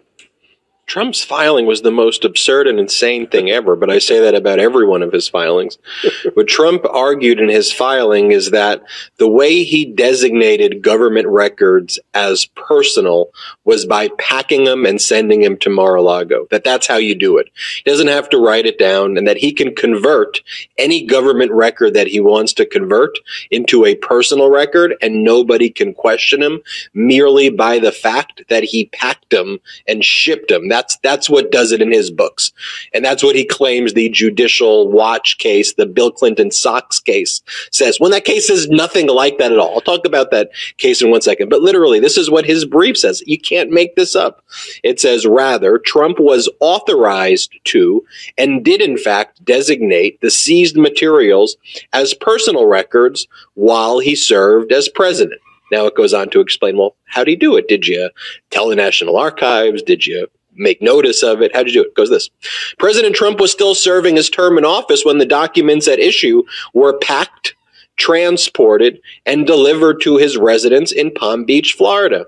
[0.87, 4.59] Trump's filing was the most absurd and insane thing ever, but I say that about
[4.59, 5.79] every one of his filings.
[6.35, 8.83] what Trump argued in his filing is that
[9.17, 13.31] the way he designated government records as personal
[13.65, 16.49] was by packing them and sending them to Mar-a-Lago.
[16.51, 17.49] That that's how you do it.
[17.85, 20.41] He doesn't have to write it down and that he can convert
[20.77, 23.17] any government record that he wants to convert
[23.51, 26.63] into a personal record and nobody can question him
[26.95, 30.69] merely by the fact that he packed them and shipped them.
[30.69, 32.53] That that's that's what does it in his books,
[32.95, 38.01] and that's what he claims the judicial watch case, the Bill Clinton socks case, says.
[38.01, 39.75] When that case is nothing like that at all.
[39.75, 42.97] I'll talk about that case in one second, but literally, this is what his brief
[42.97, 43.23] says.
[43.27, 44.43] You can't make this up.
[44.83, 48.05] It says rather, Trump was authorized to
[48.39, 51.57] and did in fact designate the seized materials
[51.93, 55.41] as personal records while he served as president.
[55.71, 57.69] Now it goes on to explain, well, how do you do it?
[57.69, 58.11] Did you
[58.51, 59.83] tell the National Archives?
[59.83, 60.29] Did you
[60.61, 61.55] make notice of it.
[61.55, 61.91] How did you do it?
[61.91, 61.95] it?
[61.95, 62.31] Goes this.
[62.79, 66.43] President Trump was still serving his term in office when the documents at issue
[66.75, 67.55] were packed,
[67.97, 72.27] transported, and delivered to his residence in Palm Beach, Florida.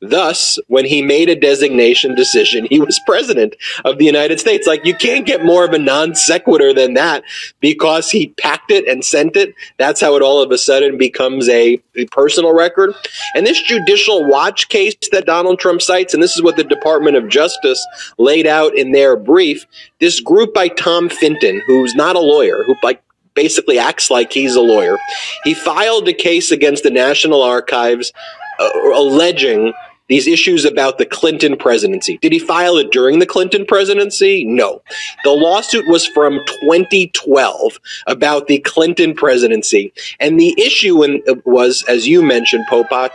[0.00, 4.66] Thus, when he made a designation decision, he was president of the United States.
[4.66, 7.24] Like, you can't get more of a non sequitur than that
[7.60, 9.54] because he packed it and sent it.
[9.76, 12.94] That's how it all of a sudden becomes a, a personal record.
[13.34, 17.16] And this judicial watch case that Donald Trump cites, and this is what the Department
[17.16, 17.84] of Justice
[18.18, 19.66] laid out in their brief,
[20.00, 23.02] this group by Tom Fitton, who's not a lawyer, who like
[23.34, 24.98] basically acts like he's a lawyer.
[25.44, 28.12] He filed a case against the National Archives
[28.58, 29.72] uh, alleging
[30.08, 32.18] these issues about the Clinton presidency.
[32.18, 34.44] Did he file it during the Clinton presidency?
[34.44, 34.82] No.
[35.22, 39.92] The lawsuit was from 2012 about the Clinton presidency.
[40.18, 43.10] And the issue in, was, as you mentioned, Popok,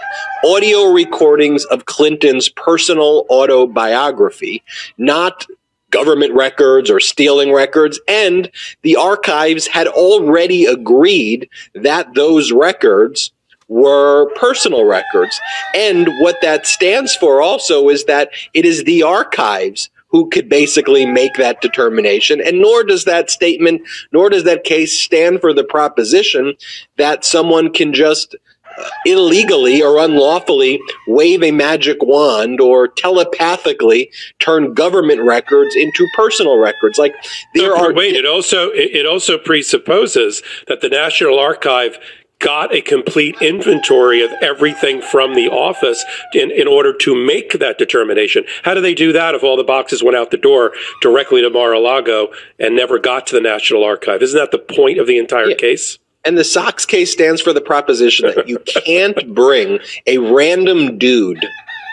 [0.45, 4.63] audio recordings of Clinton's personal autobiography,
[4.97, 5.47] not
[5.89, 7.99] government records or stealing records.
[8.07, 8.51] And
[8.81, 13.31] the archives had already agreed that those records
[13.73, 15.39] were personal records.
[15.73, 21.07] And what that stands for also is that it is the archives who could basically
[21.07, 22.39] make that determination.
[22.39, 23.81] And nor does that statement,
[24.11, 26.53] nor does that case stand for the proposition
[26.97, 28.35] that someone can just
[28.77, 36.57] uh, illegally or unlawfully wave a magic wand or telepathically turn government records into personal
[36.57, 36.99] records.
[36.99, 37.15] Like
[37.55, 38.15] there No, are wait.
[38.15, 41.97] It also it it also presupposes that the National Archive
[42.43, 46.03] got a complete inventory of everything from the office
[46.33, 48.43] in, in order to make that determination.
[48.63, 51.49] How do they do that if all the boxes went out the door directly to
[51.49, 54.21] Mar-a-Lago and never got to the National Archive?
[54.21, 55.97] Isn't that the point of the entire case?
[56.25, 61.45] And the socks case stands for the proposition that you can't bring a random dude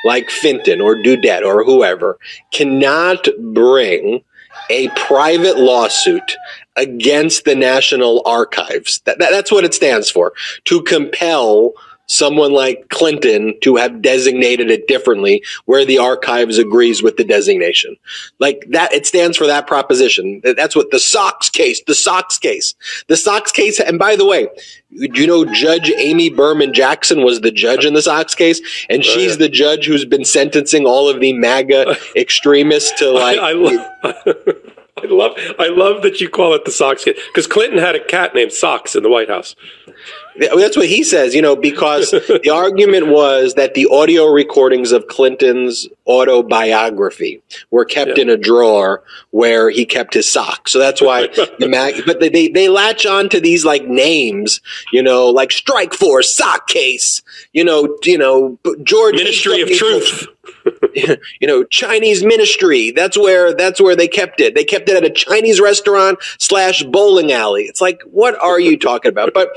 [0.05, 2.19] like Fitton or Dudette or whoever
[2.53, 4.23] cannot bring
[4.69, 6.37] a private lawsuit
[6.81, 9.01] against the National Archives.
[9.05, 10.33] That, that- that's what it stands for.
[10.65, 11.73] To compel
[12.07, 17.95] someone like Clinton to have designated it differently where the archives agrees with the designation.
[18.41, 20.41] Like that, it stands for that proposition.
[20.43, 22.75] That's what the socks case, the socks case,
[23.07, 23.79] the socks case.
[23.79, 24.49] And by the way,
[24.93, 28.61] do you know Judge Amy Berman Jackson was the judge in the socks case?
[28.91, 33.39] And Oh, she's the judge who's been sentencing all of the MAGA extremists to like,
[33.39, 33.53] I,
[34.03, 34.55] I,
[34.97, 38.05] I love I love that you call it the socks case because Clinton had a
[38.05, 39.55] cat named Socks in the White House.
[40.41, 42.11] That's what he says, you know, because
[42.43, 49.03] the argument was that the audio recordings of Clinton's autobiography were kept in a drawer
[49.31, 50.73] where he kept his socks.
[50.73, 51.27] So that's why
[51.59, 54.61] the mag, but they, they, they latch on to these like names,
[54.93, 57.23] you know, like Strike Force, Sock Case,
[57.53, 60.27] you know, you know, George Ministry of Truth.
[60.95, 62.91] you know, Chinese ministry.
[62.91, 64.55] That's where that's where they kept it.
[64.55, 67.65] They kept it at a Chinese restaurant slash bowling alley.
[67.65, 69.33] It's like, what are you talking about?
[69.33, 69.51] But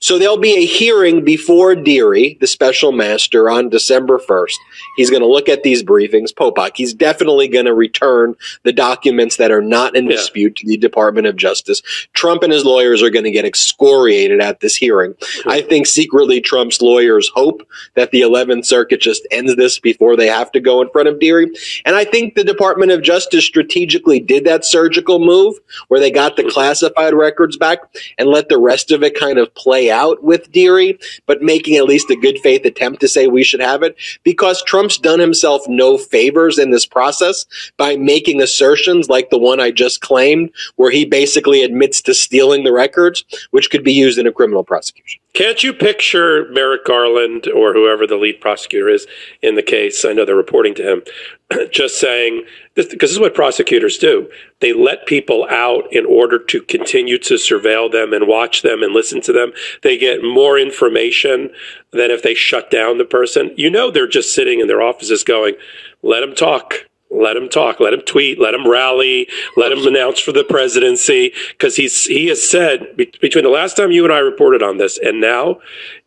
[0.00, 4.54] so there'll be a hearing before Dearie, the special master, on December 1st.
[4.96, 6.32] He's going to look at these briefings.
[6.32, 10.76] Popok, he's definitely going to return the documents that are not in dispute to the
[10.76, 11.82] Department of Justice.
[12.12, 15.14] Trump and his lawyers are going to get excoriated at this hearing.
[15.46, 20.28] I think secretly Trump's lawyers hope that the 11th Circuit just ends this before they
[20.28, 21.50] have to go in front of Dearie.
[21.84, 25.56] And I think the Department of Justice strategically did that surgical move
[25.88, 27.80] where they got the classified records back
[28.16, 31.84] and let the rest of it kind of play out with Dearie, but making at
[31.84, 35.62] least a good faith attempt to say we should have it because Trump's done himself
[35.68, 37.46] no favors in this process
[37.76, 42.64] by making assertions like the one I just claimed, where he basically admits to stealing
[42.64, 45.20] the records, which could be used in a criminal prosecution.
[45.34, 49.06] Can't you picture Merrick Garland or whoever the lead prosecutor is
[49.42, 50.04] in the case?
[50.04, 51.02] I know they're reporting to him,
[51.70, 54.28] just saying this because this is what prosecutors do.
[54.60, 58.92] They let people out in order to continue to surveil them and watch them and
[58.92, 59.52] listen to them.
[59.82, 61.50] They get more information
[61.92, 63.52] than if they shut down the person.
[63.56, 65.54] You know, they're just sitting in their offices going,
[66.02, 67.80] "Let him talk." Let him talk.
[67.80, 68.38] Let him tweet.
[68.38, 69.28] Let him rally.
[69.56, 71.32] Let him announce for the presidency.
[71.52, 74.76] Because he's he has said be- between the last time you and I reported on
[74.76, 75.58] this and now,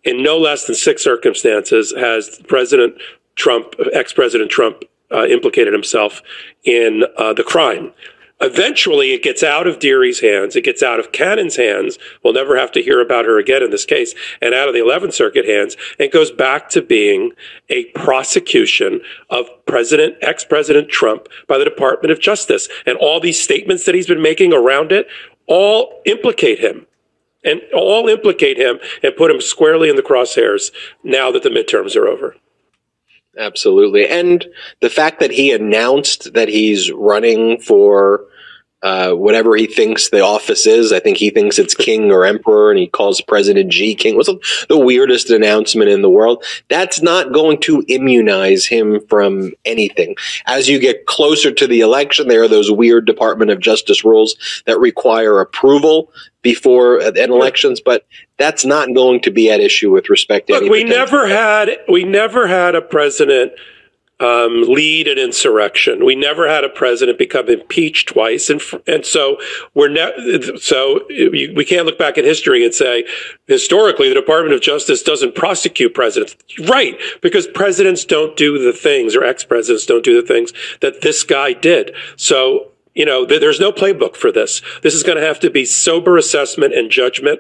[0.04, 3.02] in no less than six circumstances, has President
[3.36, 6.22] Trump, ex-President Trump, uh, implicated himself
[6.64, 7.92] in uh, the crime.
[8.42, 10.56] Eventually, it gets out of Dearie's hands.
[10.56, 12.00] It gets out of Cannon's hands.
[12.24, 14.80] We'll never have to hear about her again in this case, and out of the
[14.80, 17.34] 11th Circuit hands, It goes back to being
[17.70, 22.68] a prosecution of President, ex-President Trump by the Department of Justice.
[22.88, 25.08] And all these statements that he's been making around it
[25.46, 26.88] all implicate him.
[27.44, 30.72] And all implicate him and put him squarely in the crosshairs
[31.04, 32.36] now that the midterms are over.
[33.38, 34.08] Absolutely.
[34.08, 34.46] And
[34.82, 38.26] the fact that he announced that he's running for
[38.84, 42.72] uh, whatever he thinks the office is, I think he thinks it's king or emperor,
[42.72, 44.16] and he calls President Xi king.
[44.16, 44.30] What's
[44.68, 46.44] the weirdest announcement in the world.
[46.70, 50.16] That's not going to immunize him from anything.
[50.46, 54.36] As you get closer to the election, there are those weird Department of Justice rules
[54.66, 58.06] that require approval before uh, an elections, but
[58.38, 62.04] that's not going to be at issue with respect to Look, we never had we
[62.04, 63.54] never had a president
[64.22, 66.06] um, lead an insurrection.
[66.06, 69.38] We never had a president become impeached twice, and and so
[69.74, 73.04] we're ne- so we can't look back in history and say
[73.48, 76.98] historically the Department of Justice doesn't prosecute presidents, right?
[77.22, 81.24] Because presidents don't do the things, or ex presidents don't do the things that this
[81.24, 81.94] guy did.
[82.16, 82.68] So.
[82.94, 84.62] You know, there's no playbook for this.
[84.84, 87.40] This is going to have to be sober assessment and judgment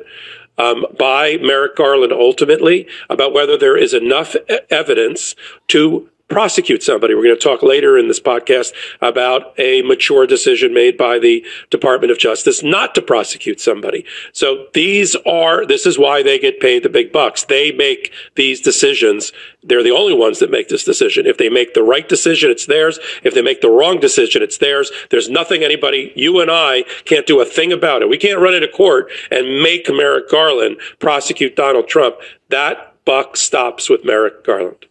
[0.57, 4.35] um, by Merrick Garland ultimately about whether there is enough
[4.69, 5.35] evidence
[5.67, 7.13] to prosecute somebody.
[7.13, 11.45] We're going to talk later in this podcast about a mature decision made by the
[11.69, 14.05] Department of Justice not to prosecute somebody.
[14.31, 17.43] So these are, this is why they get paid the big bucks.
[17.43, 19.33] They make these decisions.
[19.61, 21.27] They're the only ones that make this decision.
[21.27, 22.97] If they make the right decision, it's theirs.
[23.23, 24.89] If they make the wrong decision, it's theirs.
[25.09, 28.09] There's nothing anybody, you and I, can't do a thing about it.
[28.09, 32.15] We can't run into court and make Merrick Garland prosecute Donald Trump.
[32.47, 34.85] That buck stops with Merrick Garland.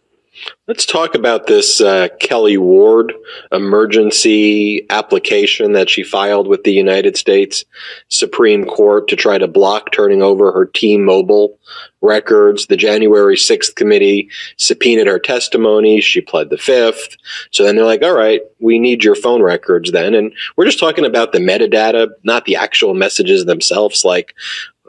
[0.67, 3.13] Let's talk about this uh, Kelli Ward
[3.51, 7.65] emergency application that she filed with the United States
[8.07, 11.57] Supreme Court to try to block turning over her T-Mobile
[12.01, 12.67] records.
[12.67, 16.01] The January 6th committee subpoenaed her testimony.
[16.01, 17.17] She pled the fifth.
[17.51, 20.13] So then they're like, all right, we need your phone records then.
[20.15, 24.33] And we're just talking about the metadata, not the actual messages themselves, like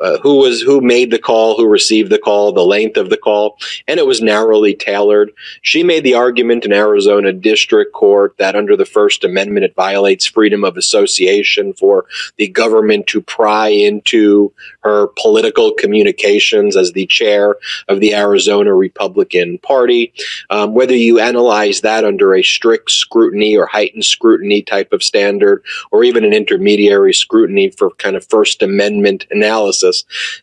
[0.01, 3.17] uh, who was who made the call, who received the call, the length of the
[3.17, 5.31] call, and it was narrowly tailored.
[5.61, 10.27] She made the argument in Arizona District Court that under the First Amendment it violates
[10.27, 17.57] freedom of association for the government to pry into her political communications as the chair
[17.89, 20.13] of the Arizona Republican Party.
[20.49, 25.63] Um, whether you analyze that under a strict scrutiny or heightened scrutiny type of standard,
[25.91, 29.92] or even an intermediary scrutiny for kind of First Amendment analysis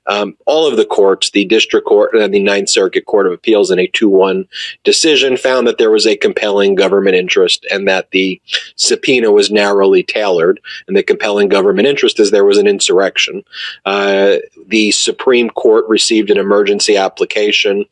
[0.06, 3.72] um, all of the courts, the district court and the Ninth Circuit Court of Appeals
[3.72, 4.48] in a 2-1
[4.84, 8.42] decision found that there was a compelling government interest and that the
[8.76, 10.60] subpoena was narrowly tailored.
[10.88, 13.44] And the compelling government interest is there was an insurrection.
[13.86, 14.38] Uh,
[14.68, 17.86] the Supreme Court received an emergency application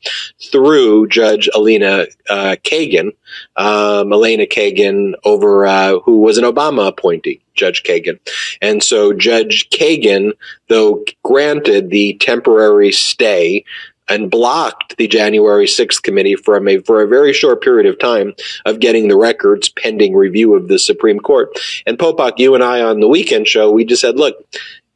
[0.51, 3.13] through Judge Alina uh, Kagan,
[3.55, 7.41] um, Elena Kagan, over uh, who was an Obama appointee.
[7.57, 8.19] Judge Kagan.
[8.61, 10.31] And so Judge Kagan,
[10.69, 13.65] though granted the temporary stay
[14.07, 18.33] and blocked the January 6th committee from a, for a very short period of time
[18.65, 21.49] of getting the records pending review of the Supreme Court.
[21.85, 24.35] And Popok, you and I on the weekend show, we just said, look,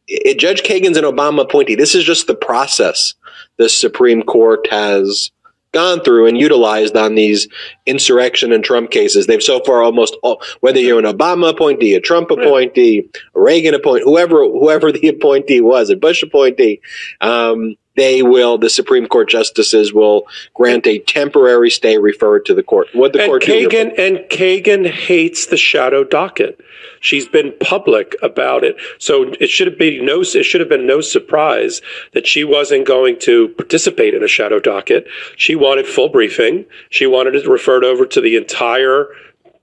[0.08, 1.76] it, Judge Kagan's an Obama appointee.
[1.76, 3.16] This is just the process
[3.58, 5.32] the Supreme Court has
[5.72, 7.48] gone through and utilized on these
[7.86, 9.28] insurrection and Trump cases.
[9.28, 13.74] They've so far almost all, whether you're an Obama appointee, a Trump appointee, a Reagan
[13.74, 16.82] appointee, whoever whoever the appointee was, a Bush appointee,
[17.22, 22.64] um, they will the Supreme Court justices will grant a temporary stay referred to the
[22.64, 22.88] court.
[22.94, 26.60] What the and court Kagan and Kagan hates the shadow docket.
[27.00, 30.22] She's been public about it, so it should have been no.
[30.22, 31.82] It should have been no surprise
[32.14, 35.08] that she wasn't going to participate in a shadow docket.
[35.36, 36.66] She wanted full briefing.
[36.90, 39.08] She wanted it referred over to the entire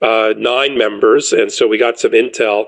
[0.03, 2.66] uh, nine members, and so we got some intel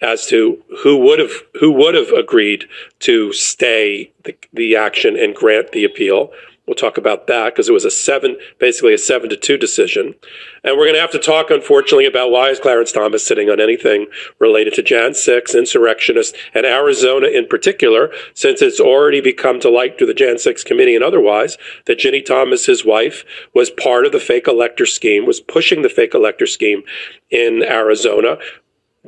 [0.00, 2.66] as to who would have who would have agreed
[3.00, 6.30] to stay the, the action and grant the appeal.
[6.66, 10.14] We'll talk about that because it was a seven, basically a seven to two decision.
[10.62, 13.60] And we're going to have to talk, unfortunately, about why is Clarence Thomas sitting on
[13.60, 14.06] anything
[14.38, 19.98] related to Jan 6, insurrectionists, and Arizona in particular, since it's already become to light
[19.98, 24.12] through the Jan 6 committee and otherwise that Ginny Thomas, his wife, was part of
[24.12, 26.84] the fake elector scheme, was pushing the fake elector scheme
[27.30, 28.38] in Arizona.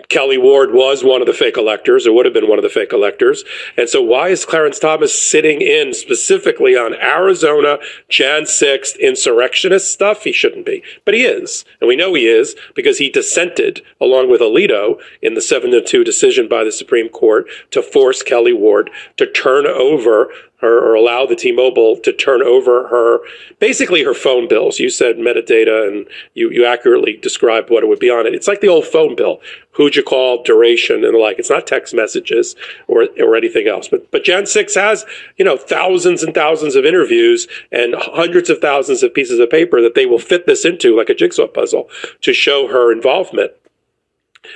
[0.09, 2.71] Kelli Ward was one of the fake electors, or would have been one of the
[2.71, 3.45] fake electors.
[3.77, 7.79] And so why is Clarence Thomas sitting in specifically on Arizona
[8.09, 10.25] Jan 6th insurrectionist stuff?
[10.25, 10.83] He shouldn't be.
[11.05, 11.67] But he is.
[11.79, 15.83] And we know he is because he dissented along with Alito in the 7 to
[15.83, 20.31] 2 decision by the Supreme Court to force Kelli Ward to turn over
[20.63, 23.19] her or allow the T-Mobile to turn over her
[23.59, 24.79] basically her phone bills.
[24.79, 28.35] You said metadata and you, you accurately described what it would be on it.
[28.35, 29.41] It's like the old phone bill.
[29.73, 31.39] Who'd you call, duration, and the like.
[31.39, 32.55] It's not text messages
[32.89, 33.89] or or anything else.
[33.89, 35.07] But but Jan 6 has,
[35.39, 39.81] you know, thousands and thousands of interviews and hundreds of thousands of pieces of paper
[39.81, 41.89] that they will fit this into like a jigsaw puzzle
[42.21, 43.53] to show her involvement.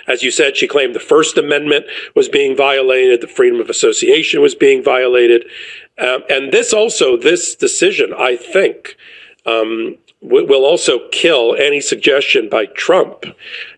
[0.07, 4.41] As you said, she claimed the First Amendment was being violated, the freedom of association
[4.41, 5.45] was being violated.
[5.99, 8.97] Um, and this also, this decision, I think,
[9.47, 13.25] um, w- will also kill any suggestion by Trump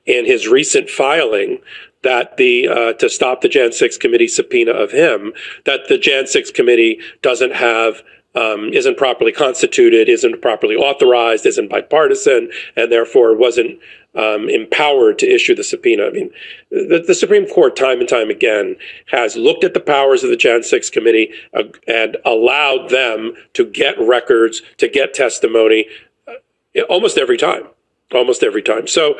[0.06, 1.58] in his recent filing
[2.02, 5.32] that the uh, to stop the Jan 6 committee subpoena of him,
[5.64, 8.02] that the Jan 6 committee doesn't have
[8.34, 13.80] um, isn't properly constituted, isn't properly authorized, isn't bipartisan, and therefore wasn't
[14.14, 16.06] um, empowered to issue the subpoena.
[16.06, 16.30] I mean,
[16.70, 20.36] the, the, Supreme Court, time and time again, has looked at the powers of the
[20.36, 25.86] Jan 6 committee uh, and allowed them to get records, to get testimony
[26.26, 27.64] uh, almost every time.
[28.12, 28.86] Almost every time.
[28.86, 29.18] So,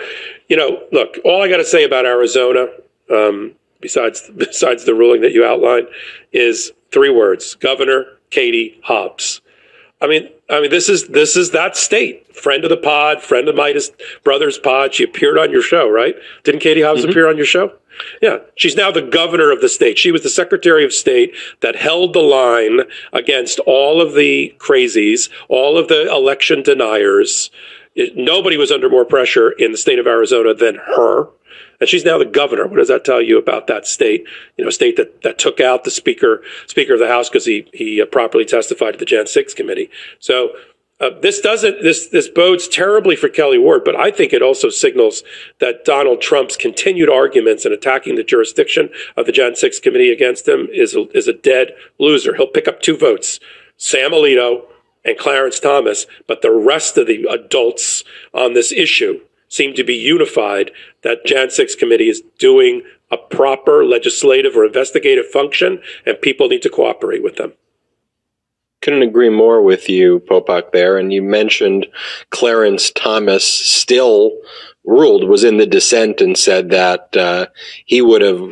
[0.49, 2.69] you know, look, all I got to say about Arizona,
[3.11, 5.89] um, besides besides the ruling that you outlined,
[6.33, 9.43] is three words: Governor Katie Hobbs.
[10.01, 12.37] I mean, I mean, this is this is that state.
[12.37, 13.91] Friend of the pod, friend of Meidas
[14.23, 14.95] Brothers pod.
[14.95, 16.15] She appeared on your show, right?
[16.45, 17.11] Didn't Katie Hobbs mm-hmm.
[17.11, 17.73] appear on your show?
[18.23, 19.99] Yeah, she's now the governor of the state.
[19.99, 22.83] She was the Secretary of State that held the line
[23.13, 27.51] against all of the crazies, all of the election deniers.
[28.15, 31.29] Nobody was under more pressure in the state of Arizona than her.
[31.81, 32.67] And she's now the governor.
[32.67, 34.27] What does that tell you about that state?
[34.57, 37.47] You know, a state that, that took out the speaker speaker of the House because
[37.47, 39.91] he he uh, properly testified to the Jan 6 committee.
[40.19, 40.51] So
[41.01, 44.69] uh, this doesn't this this bodes terribly for Kelli Ward, but I think it also
[44.69, 45.23] signals
[45.61, 50.49] that Donald Trump's continued arguments and attacking the jurisdiction of the Jan 6 committee against
[50.49, 52.35] him is a, is a dead loser.
[52.35, 53.39] He'll pick up two votes,
[53.77, 54.63] Sam Alito
[55.05, 58.03] and Clarence Thomas, but the rest of the adults
[58.35, 60.71] on this issue seem to be unified
[61.03, 66.63] that Jan 6 committee is doing a proper legislative or investigative function, and people need
[66.63, 67.53] to cooperate with them
[68.81, 70.99] couldn't agree more with you, Popok, there.
[70.99, 71.87] And you mentioned
[72.31, 74.33] Clarence Thomas still
[74.85, 77.47] ruled was in the dissent and said that uh,
[77.85, 78.49] he would have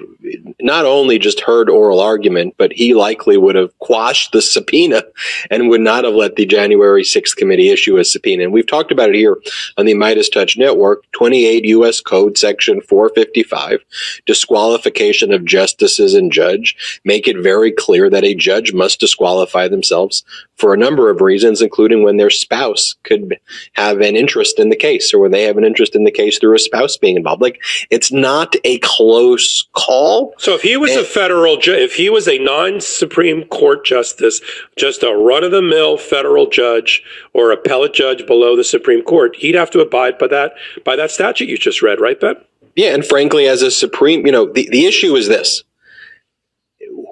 [0.61, 5.03] not only just heard oral argument, but he likely would have quashed the subpoena
[5.51, 8.45] and would not have let the January 6th committee issue a subpoena.
[8.45, 9.37] And we've talked about it here
[9.77, 12.01] on the Meidas Touch Network, 28 U.S.
[12.01, 13.85] Code Section 455,
[14.27, 20.24] disqualification of justices and judge, make it very clear that a judge must disqualify themselves
[20.57, 23.39] for a number of reasons, including when their spouse could
[23.74, 26.39] have an interest in the case or when they have an interest in the case
[26.39, 27.43] through a spouse being involved.
[27.43, 30.15] Like it's not a close call.
[30.38, 31.06] So if he was and, a eh.
[31.06, 34.40] federal judge, if he was a non-Supreme Court justice,
[34.76, 37.02] just a run-of-the-mill federal judge
[37.32, 40.54] or appellate judge below the Supreme Court, he'd have to abide by that
[40.84, 42.36] by that statute you just read, right, Ben?
[42.74, 45.64] Yeah, and frankly, as a Supreme, you know, the, the issue is this.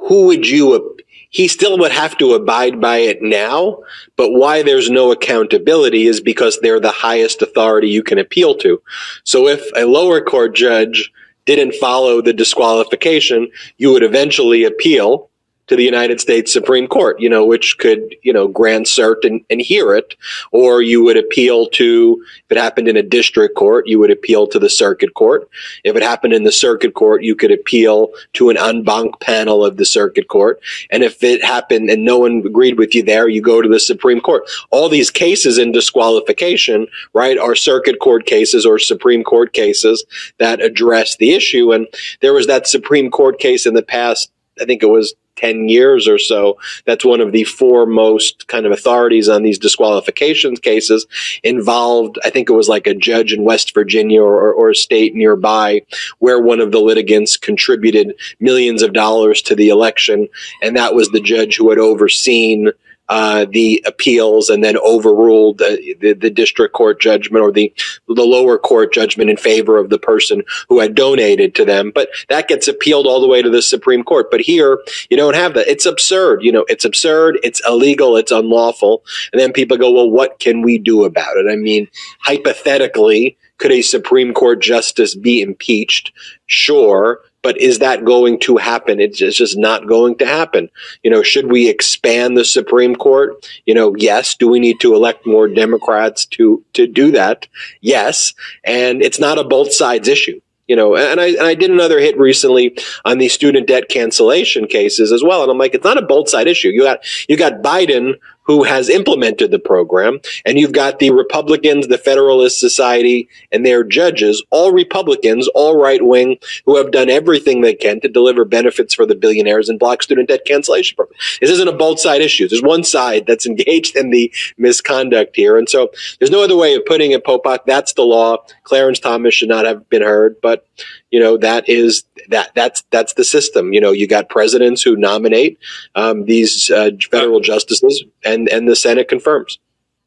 [0.08, 0.94] Who would you
[1.34, 3.78] he still would have to abide by it now,
[4.14, 8.80] but why there's no accountability is because they're the highest authority you can appeal to.
[9.24, 11.12] So if a lower court judge
[11.46, 15.30] didn't follow the disqualification, you would eventually appeal
[15.66, 19.42] to the United States Supreme Court, you know, which could, you know, grant cert and,
[19.48, 20.14] and hear it,
[20.52, 24.46] or you would appeal to, if it happened in a district court, you would appeal
[24.48, 25.48] to the circuit court.
[25.82, 29.64] If it happened in the circuit court, you could appeal to an en banc panel
[29.64, 30.60] of the circuit court.
[30.90, 33.80] And if it happened and no one agreed with you there, you go to the
[33.80, 34.44] Supreme Court.
[34.70, 40.04] All these cases in disqualification, right, are circuit court cases or Supreme Court cases
[40.38, 41.72] that address the issue.
[41.72, 41.86] And
[42.20, 46.08] there was that Supreme Court case in the past I think it was 10 years
[46.08, 46.58] or so.
[46.84, 51.06] That's one of the foremost kind of authorities on these disqualifications cases
[51.42, 52.18] involved.
[52.24, 55.82] I think it was like a judge in West Virginia or, or a state nearby
[56.18, 60.28] where one of the litigants contributed millions of dollars to the election.
[60.62, 62.70] And that was the judge who had overseen
[63.08, 67.72] uh, the appeals and then overruled the, the, the, district court judgment or the
[68.08, 71.92] the lower court judgment in favor of the person who had donated to them.
[71.94, 74.30] But that gets appealed all the way to the Supreme Court.
[74.30, 74.80] But here,
[75.10, 75.68] you don't have that.
[75.68, 76.42] It's absurd.
[76.42, 77.38] You know, it's absurd.
[77.42, 78.16] It's illegal.
[78.16, 79.04] It's unlawful.
[79.32, 81.46] And then people go, well, what can we do about it?
[81.50, 81.88] I mean,
[82.20, 86.12] hypothetically, could a Supreme Court justice be impeached?
[86.46, 88.98] Sure but is that going to happen?
[88.98, 90.70] It's just not going to happen.
[91.02, 93.48] You know, should we expand the Supreme Court?
[93.66, 94.34] You know, yes.
[94.34, 97.46] Do we need to elect more Democrats to, to do that?
[97.82, 98.32] Yes.
[98.64, 102.00] And it's not a both sides issue you know, and I, and I did another
[102.00, 105.42] hit recently on the student debt cancellation cases as well.
[105.42, 106.68] And I'm like, it's not a both side issue.
[106.68, 108.14] You got, you got Biden
[108.44, 110.20] who has implemented the program.
[110.44, 116.02] And you've got the Republicans, the Federalist Society, and their judges, all Republicans, all right
[116.02, 120.02] wing, who have done everything they can to deliver benefits for the billionaires and block
[120.02, 121.18] student debt cancellation program.
[121.40, 122.48] This isn't a both side issue.
[122.48, 125.56] There's one side that's engaged in the misconduct here.
[125.56, 127.60] And so there's no other way of putting it, Popok.
[127.66, 128.44] That's the law.
[128.64, 130.66] Clarence Thomas should not have been heard, but
[131.10, 133.72] you know that is that that's that's the system.
[133.72, 135.58] You know, you got presidents who nominate
[135.94, 139.58] um, these uh, federal justices, and and the Senate confirms.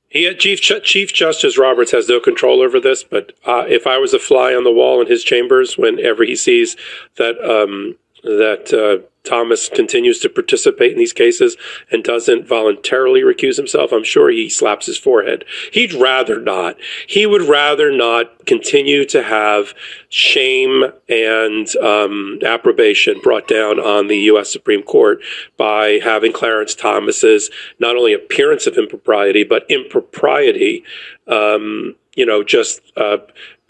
[0.10, 4.14] He, Chief Chief Justice Roberts has no control over this, but uh, if I was
[4.14, 6.78] a fly on the wall in his chambers, whenever he sees
[7.18, 11.58] that um, that uh, Thomas continues to participate in these cases
[11.92, 15.44] and doesn't voluntarily recuse himself, I'm sure he slaps his forehead.
[15.72, 16.78] He'd rather not.
[17.08, 19.74] He would rather not continue to have
[20.10, 24.52] shame and um, approbation brought down on the U.S.
[24.52, 25.20] Supreme Court
[25.58, 27.50] by having Clarence Thomas's
[27.80, 30.84] not only appearance of impropriety but impropriety.
[31.28, 33.18] Um, you know, just uh,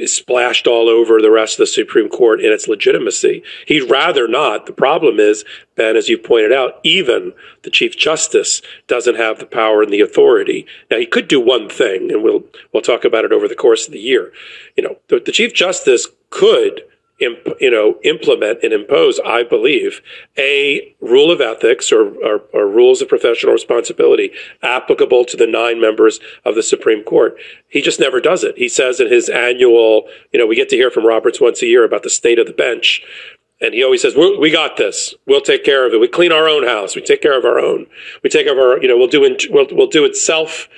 [0.06, 3.42] splashed all over the rest of the Supreme Court in its legitimacy.
[3.66, 4.68] He'd rather not.
[4.68, 5.44] The problem is,
[5.76, 7.34] Ben, as you pointed out, even
[7.64, 10.68] the Chief Justice doesn't have the power and the authority.
[10.92, 12.44] Now, he could do one thing, and we'll
[12.74, 14.32] we'll talk about it over the course of the year.
[14.76, 16.82] You know, the, the Chief Justice could
[17.20, 20.02] imp, you know, implement and impose, I believe,
[20.38, 25.82] a rule of ethics or, or, or, rules of professional responsibility applicable to the nine
[25.82, 27.36] members of the Supreme Court.
[27.70, 28.58] He just never does it.
[28.58, 31.68] He says in his annual, you know, we get to hear from Roberts once a
[31.68, 33.02] year about the state of the bench.
[33.60, 35.16] And he always says, we got this.
[35.26, 36.00] We'll take care of it.
[36.00, 36.96] We clean our own house.
[36.96, 37.88] We take care of our own.
[38.24, 40.70] We take care of our, you know, we'll do, it, we'll, we'll do it self,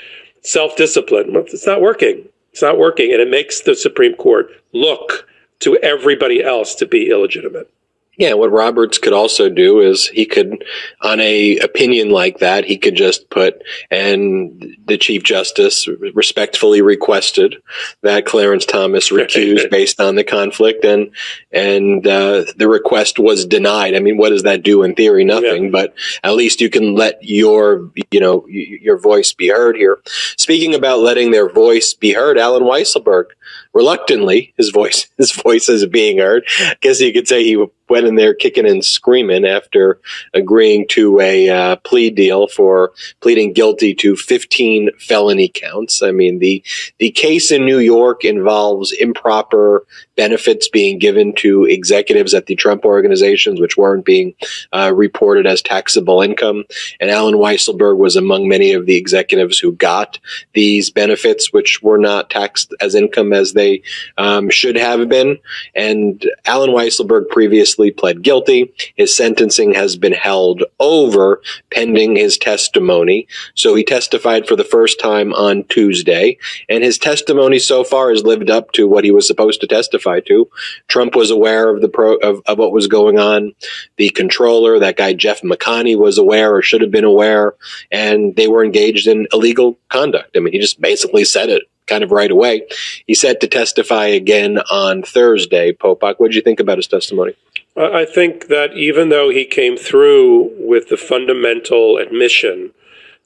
[0.44, 1.32] self discipline.
[1.36, 2.30] It's not working.
[2.54, 3.12] It's not working.
[3.12, 5.28] And it makes the Supreme Court look
[5.60, 7.72] to everybody else to be illegitimate.
[8.20, 10.66] Yeah, what Roberts could also do is he could,
[11.02, 17.64] on a opinion like that, he could just put, and the Chief Justice respectfully requested
[18.02, 21.12] that Clarence Thomas recuse based on the conflict, and
[21.54, 23.96] and uh, the request was denied.
[23.96, 25.24] I mean, what does that do in theory?
[25.24, 25.72] Nothing, yeah.
[25.72, 29.98] but at least you can let your you know your voice be heard here.
[30.38, 33.28] Speaking about letting their voice be heard, Allen Weisselberg
[33.74, 36.44] reluctantly, his voice his voice is being heard.
[36.60, 40.00] I guess you could say he went in there kicking and screaming after
[40.34, 46.02] agreeing to a uh, plea deal for pleading guilty to 15 felony counts.
[46.02, 46.64] I mean, the
[46.98, 49.86] the case in New York involves improper
[50.20, 54.36] benefits being given to executives at the Trump organizations, which weren't being
[54.74, 56.66] uh, reported as taxable income.
[57.00, 60.20] And Allen Weisselberg was among many of the executives who got
[60.54, 63.82] these benefits, which were not taxed as income as they
[64.18, 65.38] um, should have been.
[65.74, 68.74] And Allen Weisselberg previously previously pled guilty.
[68.96, 73.28] His sentencing has been held over pending his testimony.
[73.56, 78.24] So he testified for the first time on Tuesday, and his testimony so far has
[78.24, 80.50] lived up to what he was supposed to testify to.
[80.88, 83.54] Trump was aware of the pro of, of what was going on.
[83.98, 87.54] The controller, that guy Jeff McConney, was aware or should have been aware,
[87.92, 90.36] and they were engaged in illegal conduct.
[90.36, 92.68] I mean, he just basically said it kind of right away.
[93.08, 95.74] He's set to testify again on Thursday.
[95.74, 97.34] Popok, what did you think about his testimony?
[97.80, 102.72] I think that even though he came through with the fundamental admission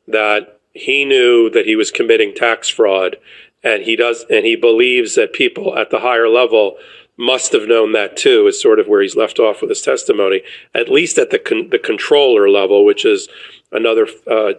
[0.08, 3.18] that he knew that he was committing tax fraud
[3.64, 6.78] and he does and he believes that people at the higher level
[7.18, 10.42] must have known that too is sort of where he's left off with his testimony
[10.74, 13.28] at least at the con- the controller level which is
[13.72, 14.54] another uh,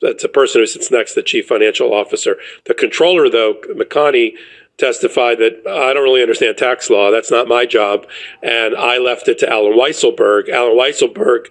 [0.00, 2.36] that's a person who sits next to the chief financial officer.
[2.64, 4.34] The controller though McConney
[4.78, 7.10] testified that I don't really understand tax law.
[7.10, 8.06] That's not my job.
[8.42, 10.48] And I left it to Allen Weisselberg.
[10.48, 11.46] Allen Weisselberg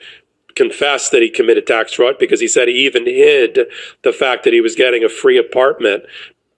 [0.55, 3.59] confessed that he committed tax fraud because he said he even hid
[4.03, 6.03] the fact that he was getting a free apartment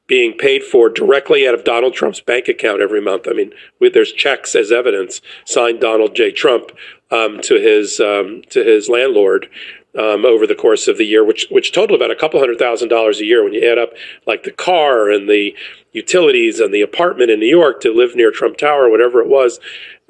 [0.08, 3.28] being paid for directly out of Donald Trump's bank account every month.
[3.28, 6.32] I mean, there's checks as evidence signed Donald J.
[6.32, 6.72] Trump
[7.12, 9.50] um, to his um, to his landlord
[9.98, 12.90] um, over the course of the year, which which total about a couple hundred thousand
[12.90, 13.92] dollars a year when you add up
[14.28, 15.56] like the car and the
[15.92, 19.60] utilities and the apartment in New York to live near Trump Tower, whatever it was.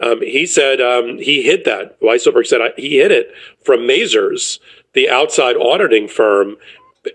[0.02, 2.00] Um, he said um, he hid that.
[2.02, 3.32] Weisselberg said he hid it
[3.64, 4.60] from Mazars,
[4.94, 6.58] the outside auditing firm,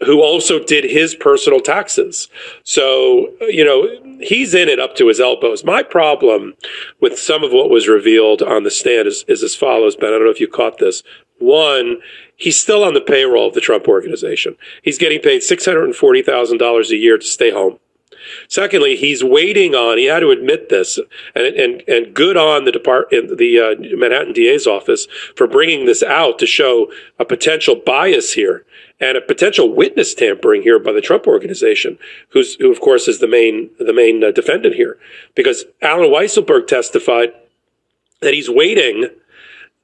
[0.05, 2.29] who also did his personal taxes.
[2.63, 5.65] So, you know, he's in it up to his elbows.
[5.65, 6.55] My problem
[7.01, 10.09] with some of what was revealed on the stand is, is as follows, Ben.
[10.09, 11.03] I don't know if you caught this.
[11.39, 11.99] One,
[12.37, 14.57] he's still on the payroll of the Trump organization.
[14.83, 17.79] He's getting paid $640,000 a year to stay home.
[18.49, 19.99] Secondly, he's waiting on.
[19.99, 20.99] He had to admit this,
[21.35, 25.07] and and and good on the depart the uh, Manhattan DA's office
[25.37, 28.65] for bringing this out to show a potential bias here
[29.01, 31.99] and a potential witness tampering here by the Trump organization,
[32.31, 34.99] who's who of course is the main the main uh, defendant here,
[35.35, 37.33] because Allen Weisselberg testified
[38.21, 39.09] that he's waiting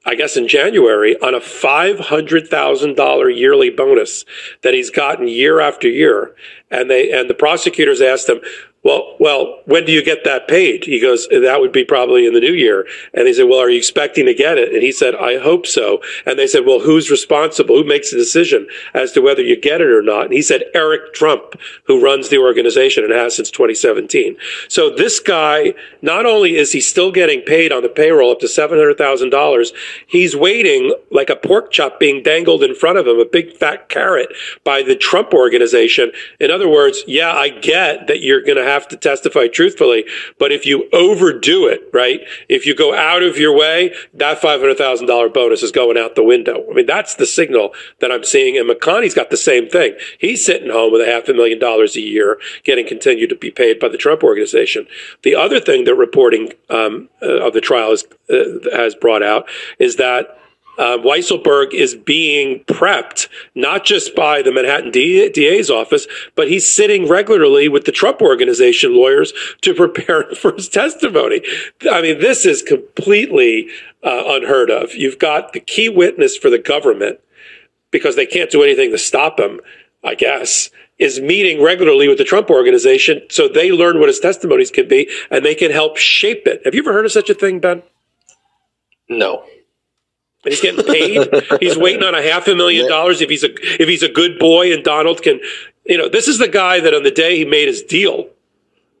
[0.05, 4.25] I guess in January on a $500,000 yearly bonus
[4.63, 6.35] that he's gotten year after year.
[6.71, 8.41] And they, and the prosecutors asked him,
[8.83, 10.85] well, well, when do you get that paid?
[10.85, 12.87] He goes, that would be probably in the new year.
[13.13, 14.73] And he said, well, are you expecting to get it?
[14.73, 16.01] And he said, I hope so.
[16.25, 17.75] And they said, well, who's responsible?
[17.75, 20.25] Who makes the decision as to whether you get it or not?
[20.25, 24.35] And he said, Eric Trump, who runs the organization and has since 2017.
[24.67, 28.47] So this guy, not only is he still getting paid on the payroll up to
[28.47, 29.71] $700,000,
[30.07, 33.89] he's waiting like a pork chop being dangled in front of him, a big fat
[33.89, 34.29] carrot
[34.63, 36.11] by the Trump organization.
[36.39, 40.05] In other words, yeah, I get that you're going to have to testify truthfully.
[40.39, 42.21] But if you overdo it, right?
[42.49, 46.65] If you go out of your way, that $500,000 bonus is going out the window.
[46.69, 48.57] I mean, that's the signal that I'm seeing.
[48.57, 49.95] And McConney's got the same thing.
[50.19, 53.51] He's sitting home with a half a million dollars a year getting continued to be
[53.51, 54.87] paid by the Trump organization.
[55.23, 59.47] The other thing that reporting um, uh, of the trial is, uh, has brought out
[59.79, 60.37] is that
[60.77, 67.07] uh, Weisselberg is being prepped not just by the Manhattan DA's office, but he's sitting
[67.07, 71.41] regularly with the Trump organization lawyers to prepare for his testimony.
[71.89, 73.67] I mean, this is completely
[74.03, 74.95] uh, unheard of.
[74.95, 77.19] You've got the key witness for the government
[77.91, 79.59] because they can't do anything to stop him,
[80.03, 84.71] I guess, is meeting regularly with the Trump organization so they learn what his testimonies
[84.71, 86.61] can be and they can help shape it.
[86.63, 87.83] Have you ever heard of such a thing, Ben?
[89.09, 89.43] No.
[90.43, 91.29] And he's getting paid.
[91.59, 93.49] he's waiting on a half a million dollars if he's a
[93.81, 95.39] if he's a good boy and Donald can
[95.85, 98.29] you know, this is the guy that on the day he made his deal,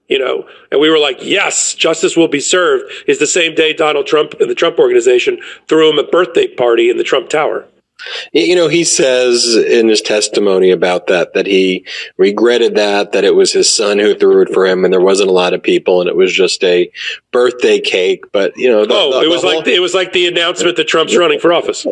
[0.07, 3.73] you know, and we were like, yes, justice will be served is the same day
[3.73, 7.65] Donald Trump and the Trump organization threw him a birthday party in the Trump Tower.
[8.33, 11.85] You know, he says in his testimony about that that he
[12.17, 15.29] regretted that that it was his son who threw it for him, and there wasn't
[15.29, 16.91] a lot of people, and it was just a
[17.31, 18.31] birthday cake.
[18.31, 20.77] But you know, the, oh, the, it was the like it was like the announcement
[20.77, 21.85] that Trump's running for office.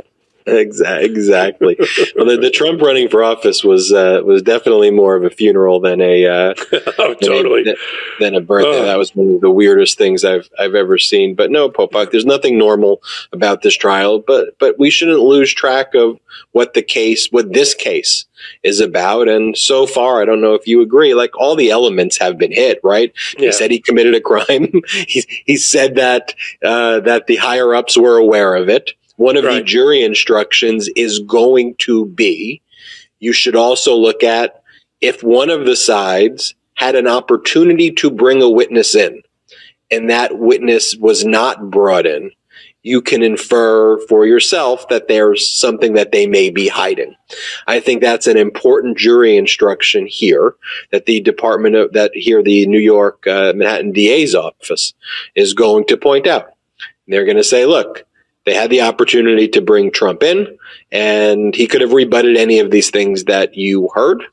[0.57, 1.05] Exactly.
[1.05, 1.77] Exactly.
[2.15, 5.79] well, the, the, Trump running for office was uh, was definitely more of a funeral
[5.79, 6.53] than a uh,
[6.99, 8.79] oh, totally than a, than a birthday.
[8.79, 8.85] Oh.
[8.85, 11.35] That was one of the weirdest things I've I've ever seen.
[11.35, 14.19] But no, Popok, there's nothing normal about this trial.
[14.19, 16.19] But but we shouldn't lose track of
[16.51, 18.25] what the case, what this case
[18.63, 19.27] is about.
[19.27, 21.13] And so far, I don't know if you agree.
[21.13, 22.79] Like all the elements have been hit.
[22.83, 23.13] Right?
[23.37, 23.47] Yeah.
[23.47, 24.81] He said he committed a crime.
[25.07, 29.43] he he said that uh, that the higher ups were aware of it one of
[29.43, 29.55] right.
[29.55, 32.61] the jury instructions is going to be
[33.19, 34.63] you should also look at
[35.01, 39.21] if one of the sides had an opportunity to bring a witness in
[39.91, 42.31] and that witness was not brought in,
[42.81, 47.13] you can infer for yourself that there's something that they may be hiding.
[47.67, 50.55] I think that's an important jury instruction here
[50.91, 54.93] that the Department of, that here the New York, uh, Manhattan DA's office
[55.35, 56.53] is going to point out.
[57.07, 58.05] They're going to say, look,
[58.49, 60.57] they had the opportunity to bring Trump in,
[60.91, 64.23] and he could have rebutted any of these things that you heard,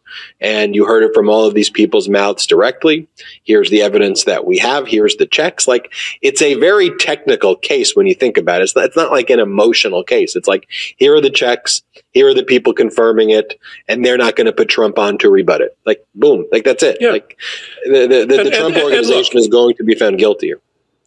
[0.40, 3.06] and you heard it from all of these people's mouths directly.
[3.44, 4.86] Here's the evidence that we have.
[4.86, 5.68] Here's the checks.
[5.68, 5.92] Like
[6.22, 8.64] it's a very technical case when you think about it.
[8.64, 10.34] It's not, it's not like an emotional case.
[10.34, 11.82] It's like here are the checks.
[12.12, 15.28] Here are the people confirming it, and they're not going to put Trump on to
[15.28, 15.76] rebut it.
[15.84, 16.96] Like boom, like that's it.
[17.00, 17.10] Yeah.
[17.10, 17.38] Like
[17.84, 20.18] the the, the, And- the Trump and- and organization look- is going to be found
[20.18, 20.54] guilty.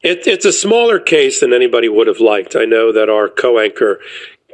[0.02, 2.56] It, it's a smaller case than anybody would have liked.
[2.56, 4.00] I know that our co-anchor,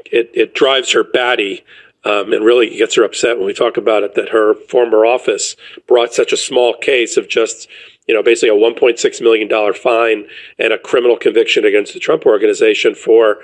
[0.06, 1.64] it, it drives her batty
[2.04, 5.56] um, and really gets her upset when we talk about it that her former office
[5.88, 7.68] brought such a small case of just,
[8.08, 10.28] you know, basically a $1.6 million fine
[10.58, 13.38] and a criminal conviction against the Trump organization for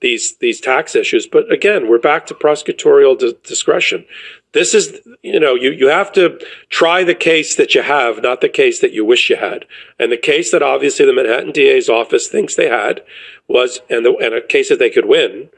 [0.00, 1.26] these these tax issues.
[1.26, 4.04] But again, we're back to prosecutorial di- discretion.
[4.52, 6.40] This is, you know, you, you have to
[6.70, 9.66] try the case that you have, not the case that you wish you had.
[9.98, 13.02] And the case that obviously the Manhattan DA's office thinks they had
[13.46, 15.50] was, and, the, and a case that they could win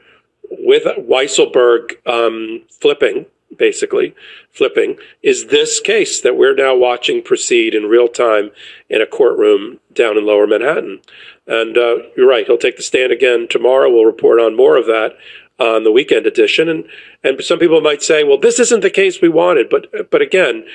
[0.49, 3.27] with Weisselberg um, flipping,
[3.57, 4.13] basically
[4.51, 8.51] flipping, is this case that we're now watching proceed in real time
[8.89, 10.99] in a courtroom down in Lower Manhattan.
[11.47, 13.89] And uh, you're right, he'll take the stand again tomorrow.
[13.89, 15.17] We'll report on more of that
[15.59, 16.69] on the weekend edition.
[16.69, 16.85] And
[17.23, 19.69] and some people might say, well, this isn't the case we wanted.
[19.69, 20.65] But but again,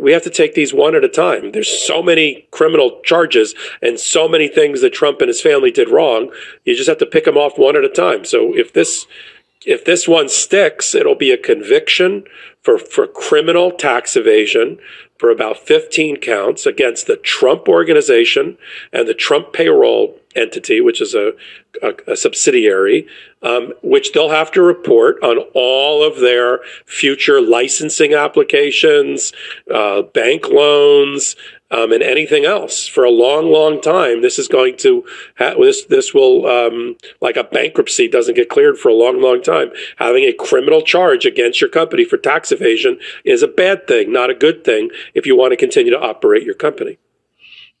[0.00, 1.52] we have to take these one at a time.
[1.52, 5.88] There's so many criminal charges and so many things that Trump and his family did
[5.88, 6.30] wrong.
[6.64, 8.24] You just have to pick them off one at a time.
[8.24, 9.06] So if this
[9.64, 12.24] if this one sticks, it'll be a conviction
[12.62, 14.78] for, for criminal tax evasion
[15.18, 18.58] for about 15 counts against the Trump organization
[18.92, 21.32] and the Trump payroll entity, which is a,
[21.82, 23.06] a, a subsidiary,
[23.42, 29.32] um, which they'll have to report on all of their future licensing applications,
[29.72, 31.36] uh, bank loans,
[31.70, 34.22] um, and anything else for a long, long time.
[34.22, 35.04] This is going to
[35.38, 39.42] ha- this this will um, like a bankruptcy doesn't get cleared for a long, long
[39.42, 39.70] time.
[39.96, 44.30] Having a criminal charge against your company for tax evasion is a bad thing, not
[44.30, 46.98] a good thing if you want to continue to operate your company.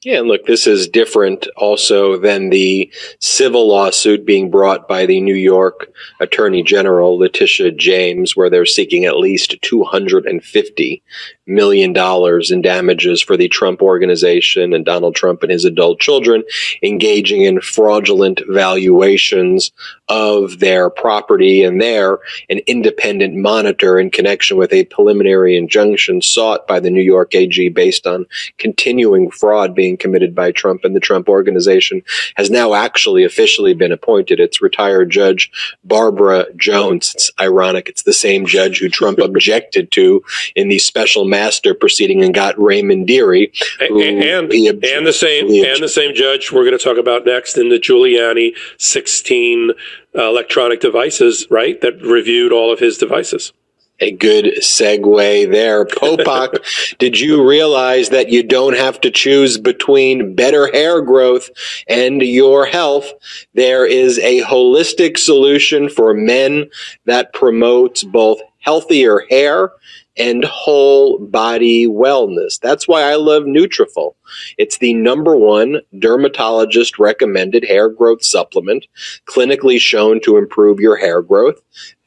[0.02, 5.20] Yeah, and look, this is different also than the civil lawsuit being brought by the
[5.20, 5.90] New York
[6.20, 11.02] Attorney General, Letitia James, where they're seeking at least $250
[11.46, 16.42] million dollars in damages for the Trump organization and Donald Trump and his adult children
[16.82, 19.72] engaging in fraudulent valuations
[20.08, 22.18] of their property and there
[22.48, 27.68] an independent monitor in connection with a preliminary injunction sought by the New York AG
[27.70, 28.26] based on
[28.58, 32.02] continuing fraud being committed by Trump and the Trump organization
[32.36, 34.40] has now actually officially been appointed.
[34.40, 35.50] It's retired Judge
[35.84, 37.14] Barbara Jones.
[37.14, 37.88] It's ironic.
[37.88, 40.22] It's the same judge who Trump objected to
[40.54, 43.52] in the special master proceeding and got Raymond Dearie.
[43.78, 47.58] And and, and the same and the same judge we're going to talk about next
[47.58, 49.72] in the Giuliani 16
[50.16, 51.78] uh, electronic devices, right?
[51.82, 53.52] That reviewed all of his devices.
[54.00, 55.86] A good segue there.
[55.86, 61.48] Popok, did you realize that you don't have to choose between better hair growth
[61.88, 63.10] and your health?
[63.54, 66.70] There is a holistic solution for men
[67.06, 69.72] that promotes both healthier hair
[70.16, 72.58] and whole body wellness.
[72.60, 74.14] That's why I love Nutrafol.
[74.58, 78.86] It's the number one dermatologist recommended hair growth supplement,
[79.26, 81.60] clinically shown to improve your hair growth,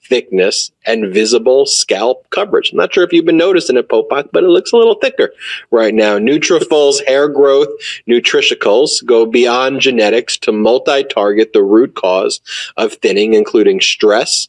[0.09, 2.71] thickness, and visible scalp coverage.
[2.71, 5.31] I'm not sure if you've been noticing it, Popok, but it looks a little thicker
[5.69, 6.17] right now.
[6.17, 7.69] Nutrafol's hair growth
[8.09, 12.41] nutritionals go beyond genetics to multi-target the root cause
[12.75, 14.47] of thinning, including stress,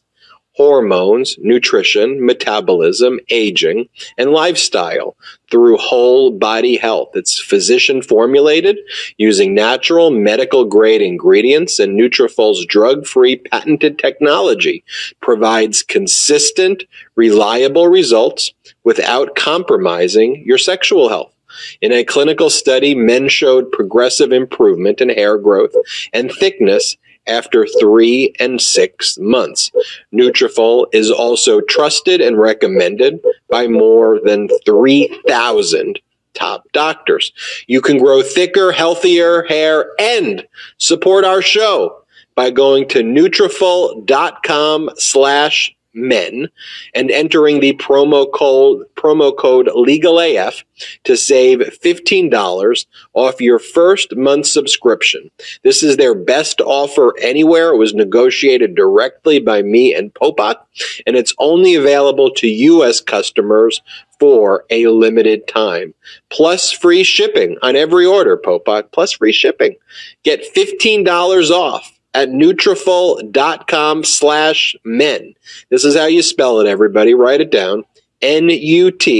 [0.53, 3.87] hormones, nutrition, metabolism, aging,
[4.17, 5.15] and lifestyle
[5.49, 7.09] through whole body health.
[7.13, 8.77] It's physician formulated
[9.17, 14.83] using natural medical grade ingredients and Nutrafol's drug-free patented technology
[15.21, 16.83] provides consistent,
[17.15, 21.33] reliable results without compromising your sexual health.
[21.81, 25.73] In a clinical study, men showed progressive improvement in hair growth
[26.13, 26.95] and thickness
[27.27, 29.71] after three and six months.
[30.13, 33.19] Nutrafol is also trusted and recommended
[33.49, 35.99] by more than 3,000
[36.33, 37.31] top doctors.
[37.67, 40.47] You can grow thicker, healthier hair and
[40.77, 42.03] support our show
[42.35, 46.47] by going to Nutrafol.com slash men
[46.93, 50.63] and entering the promo code promo code legalaf
[51.03, 55.29] to save $15 off your first month subscription.
[55.63, 57.71] This is their best offer anywhere.
[57.71, 60.57] It was negotiated directly by me and Popok
[61.05, 63.81] and it's only available to US customers
[64.19, 65.93] for a limited time.
[66.29, 69.75] Plus free shipping on every order, Popok, plus free shipping.
[70.23, 75.33] Get $15 off at Nutrafol.com slash men.
[75.69, 77.13] This is how you spell it, everybody.
[77.13, 77.85] Write it down.
[78.21, 79.13] N-U-T-R-A-F-O-L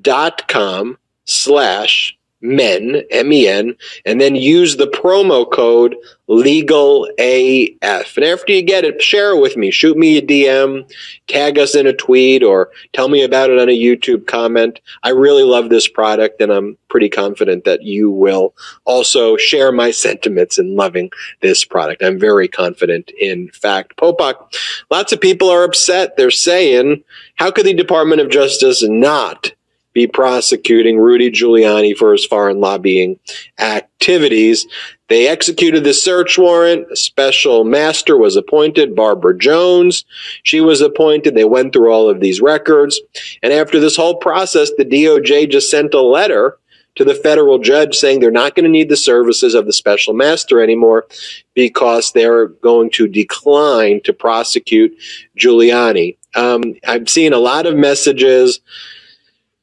[0.00, 3.74] dot com slash men, M-E-N,
[4.04, 8.16] and then use the promo code legal AF.
[8.16, 9.70] And after you get it, share it with me.
[9.70, 10.90] Shoot me a DM,
[11.26, 14.80] tag us in a tweet, or tell me about it on a YouTube comment.
[15.02, 19.90] I really love this product, and I'm pretty confident that you will also share my
[19.90, 22.02] sentiments in loving this product.
[22.02, 23.10] I'm very confident.
[23.18, 24.54] In fact, Popok,
[24.90, 26.16] lots of people are upset.
[26.16, 27.02] They're saying,
[27.36, 29.52] how could the Department of Justice not
[29.94, 33.18] be prosecuting Rudy Giuliani for his foreign lobbying
[33.58, 34.66] activities.
[35.08, 36.90] They executed the search warrant.
[36.90, 40.04] A special master was appointed, Barbara Jones.
[40.42, 41.34] She was appointed.
[41.34, 43.00] They went through all of these records.
[43.42, 46.58] And after this whole process, the DOJ just sent a letter
[46.96, 50.14] to the federal judge saying they're not going to need the services of the special
[50.14, 51.06] master anymore
[51.54, 54.96] because they're going to decline to prosecute
[55.38, 56.16] Giuliani.
[56.34, 58.60] Um, I'm seeing a lot of messages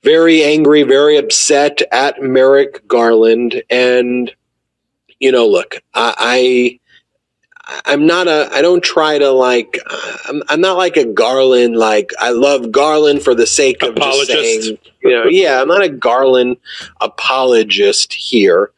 [0.04, 3.64] very angry, very upset at Merrick Garland.
[3.70, 4.32] And,
[5.20, 6.80] you know, look, I, I
[7.86, 9.80] I'm not a, I don't try to like,
[10.28, 13.97] I'm, I'm not like a Garland, like, I love Garland for the sake of just
[13.97, 14.64] Apologist.
[14.64, 16.58] saying, you know, yeah, I'm not a Garland
[16.99, 18.72] apologist here.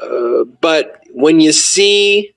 [0.00, 2.34] Uh, but when you see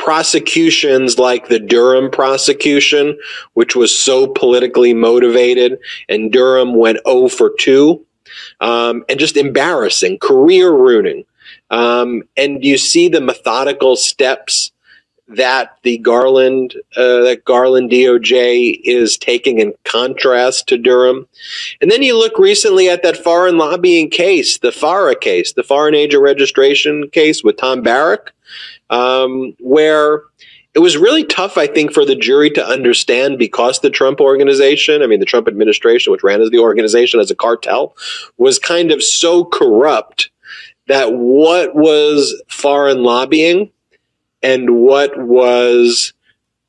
[0.00, 3.18] prosecutions like the Durham prosecution,
[3.52, 5.78] which was so politically motivated,
[6.08, 8.02] and Durham went 0 for 2,
[8.62, 11.26] um, and just embarrassing, career ruining.
[11.70, 14.72] Um, and you see the methodical steps
[15.28, 21.28] that the Garland uh, that Garland DOJ is taking in contrast to Durham.
[21.80, 25.94] And then you look recently at that foreign lobbying case, the FARA case, the foreign
[25.94, 28.32] agent registration case with Tom Barrack,
[28.90, 30.22] um, where
[30.74, 35.02] it was really tough, I think, for the jury to understand because the Trump organization,
[35.02, 37.96] I mean, the Trump administration, which ran as the organization as a cartel,
[38.36, 40.30] was kind of so corrupt
[40.86, 43.70] that what was foreign lobbying
[44.42, 46.12] and what was,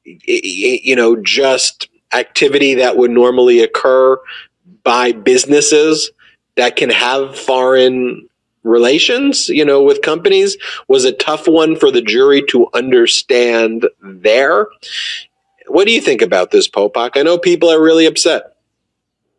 [0.04, 4.20] you know, just activity that would normally occur
[4.84, 6.12] by businesses
[6.56, 8.28] that can have foreign
[8.64, 10.58] relations, you know, with companies
[10.88, 14.68] was a tough one for the jury to understand there.
[15.68, 17.12] What do you think about this, Popok?
[17.16, 18.56] I know people are really upset.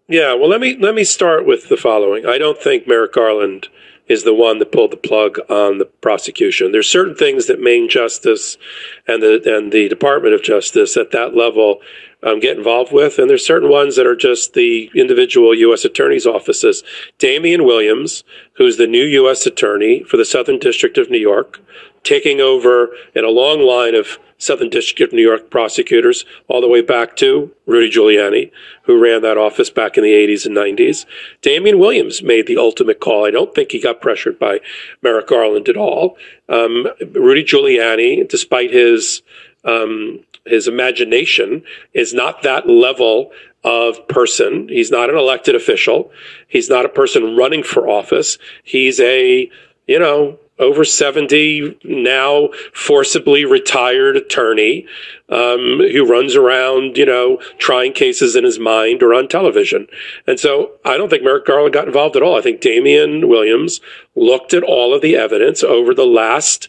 [0.08, 2.26] Yeah, well, let me let me start with the following.
[2.26, 3.68] I don't think Merrick Garland
[4.08, 6.72] is the one that pulled the plug on the prosecution.
[6.72, 8.58] There's certain things that Main Justice
[9.06, 11.80] and the and the Department of Justice at that level
[12.22, 15.84] um, get involved with, and there's certain ones that are just the individual U.S.
[15.84, 16.82] attorneys' offices.
[17.18, 19.46] Damian Williams, who's the new U.S.
[19.46, 21.60] attorney for the Southern District of New York,
[22.04, 26.68] taking over in a long line of Southern District of New York prosecutors, all the
[26.68, 28.50] way back to Rudy Giuliani,
[28.82, 31.06] who ran that office back in the 80s and 90s.
[31.42, 33.24] Damian Williams made the ultimate call.
[33.24, 34.58] I don't think he got pressured by
[35.00, 36.16] Merrick Garland at all.
[36.48, 39.22] Um, Rudy Giuliani, despite his
[39.64, 43.30] um, his imagination, is not that level
[43.64, 44.68] of person.
[44.68, 46.10] He's not an elected official.
[46.48, 48.38] He's not a person running for office.
[48.64, 49.50] He's a,
[49.86, 54.86] you know, over 70, now forcibly retired attorney
[55.28, 59.86] um, who runs around, you know, trying cases in his mind or on television.
[60.26, 62.38] And so I don't think Merrick Garland got involved at all.
[62.38, 63.80] I think Damian Williams
[64.14, 66.68] looked at all of the evidence over the last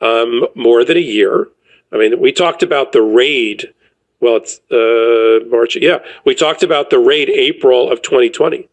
[0.00, 1.48] um, more than a year.
[1.92, 3.72] I mean, we talked about the raid.
[4.20, 5.76] Well, it's uh, March.
[5.76, 8.68] Yeah, we talked about the raid April of 2020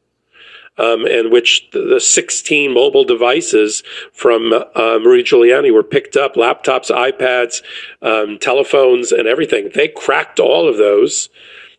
[0.77, 6.91] um, in which the 16 mobile devices from um, Rudy Giuliani were picked up laptops,
[6.91, 7.61] iPads,
[8.01, 9.69] um, telephones, and everything.
[9.73, 11.29] They cracked all of those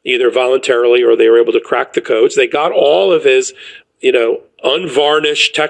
[0.04, 2.34] either voluntarily or they were able to crack the codes.
[2.34, 3.52] They got all of his,
[4.00, 5.66] you know, unvarnished tech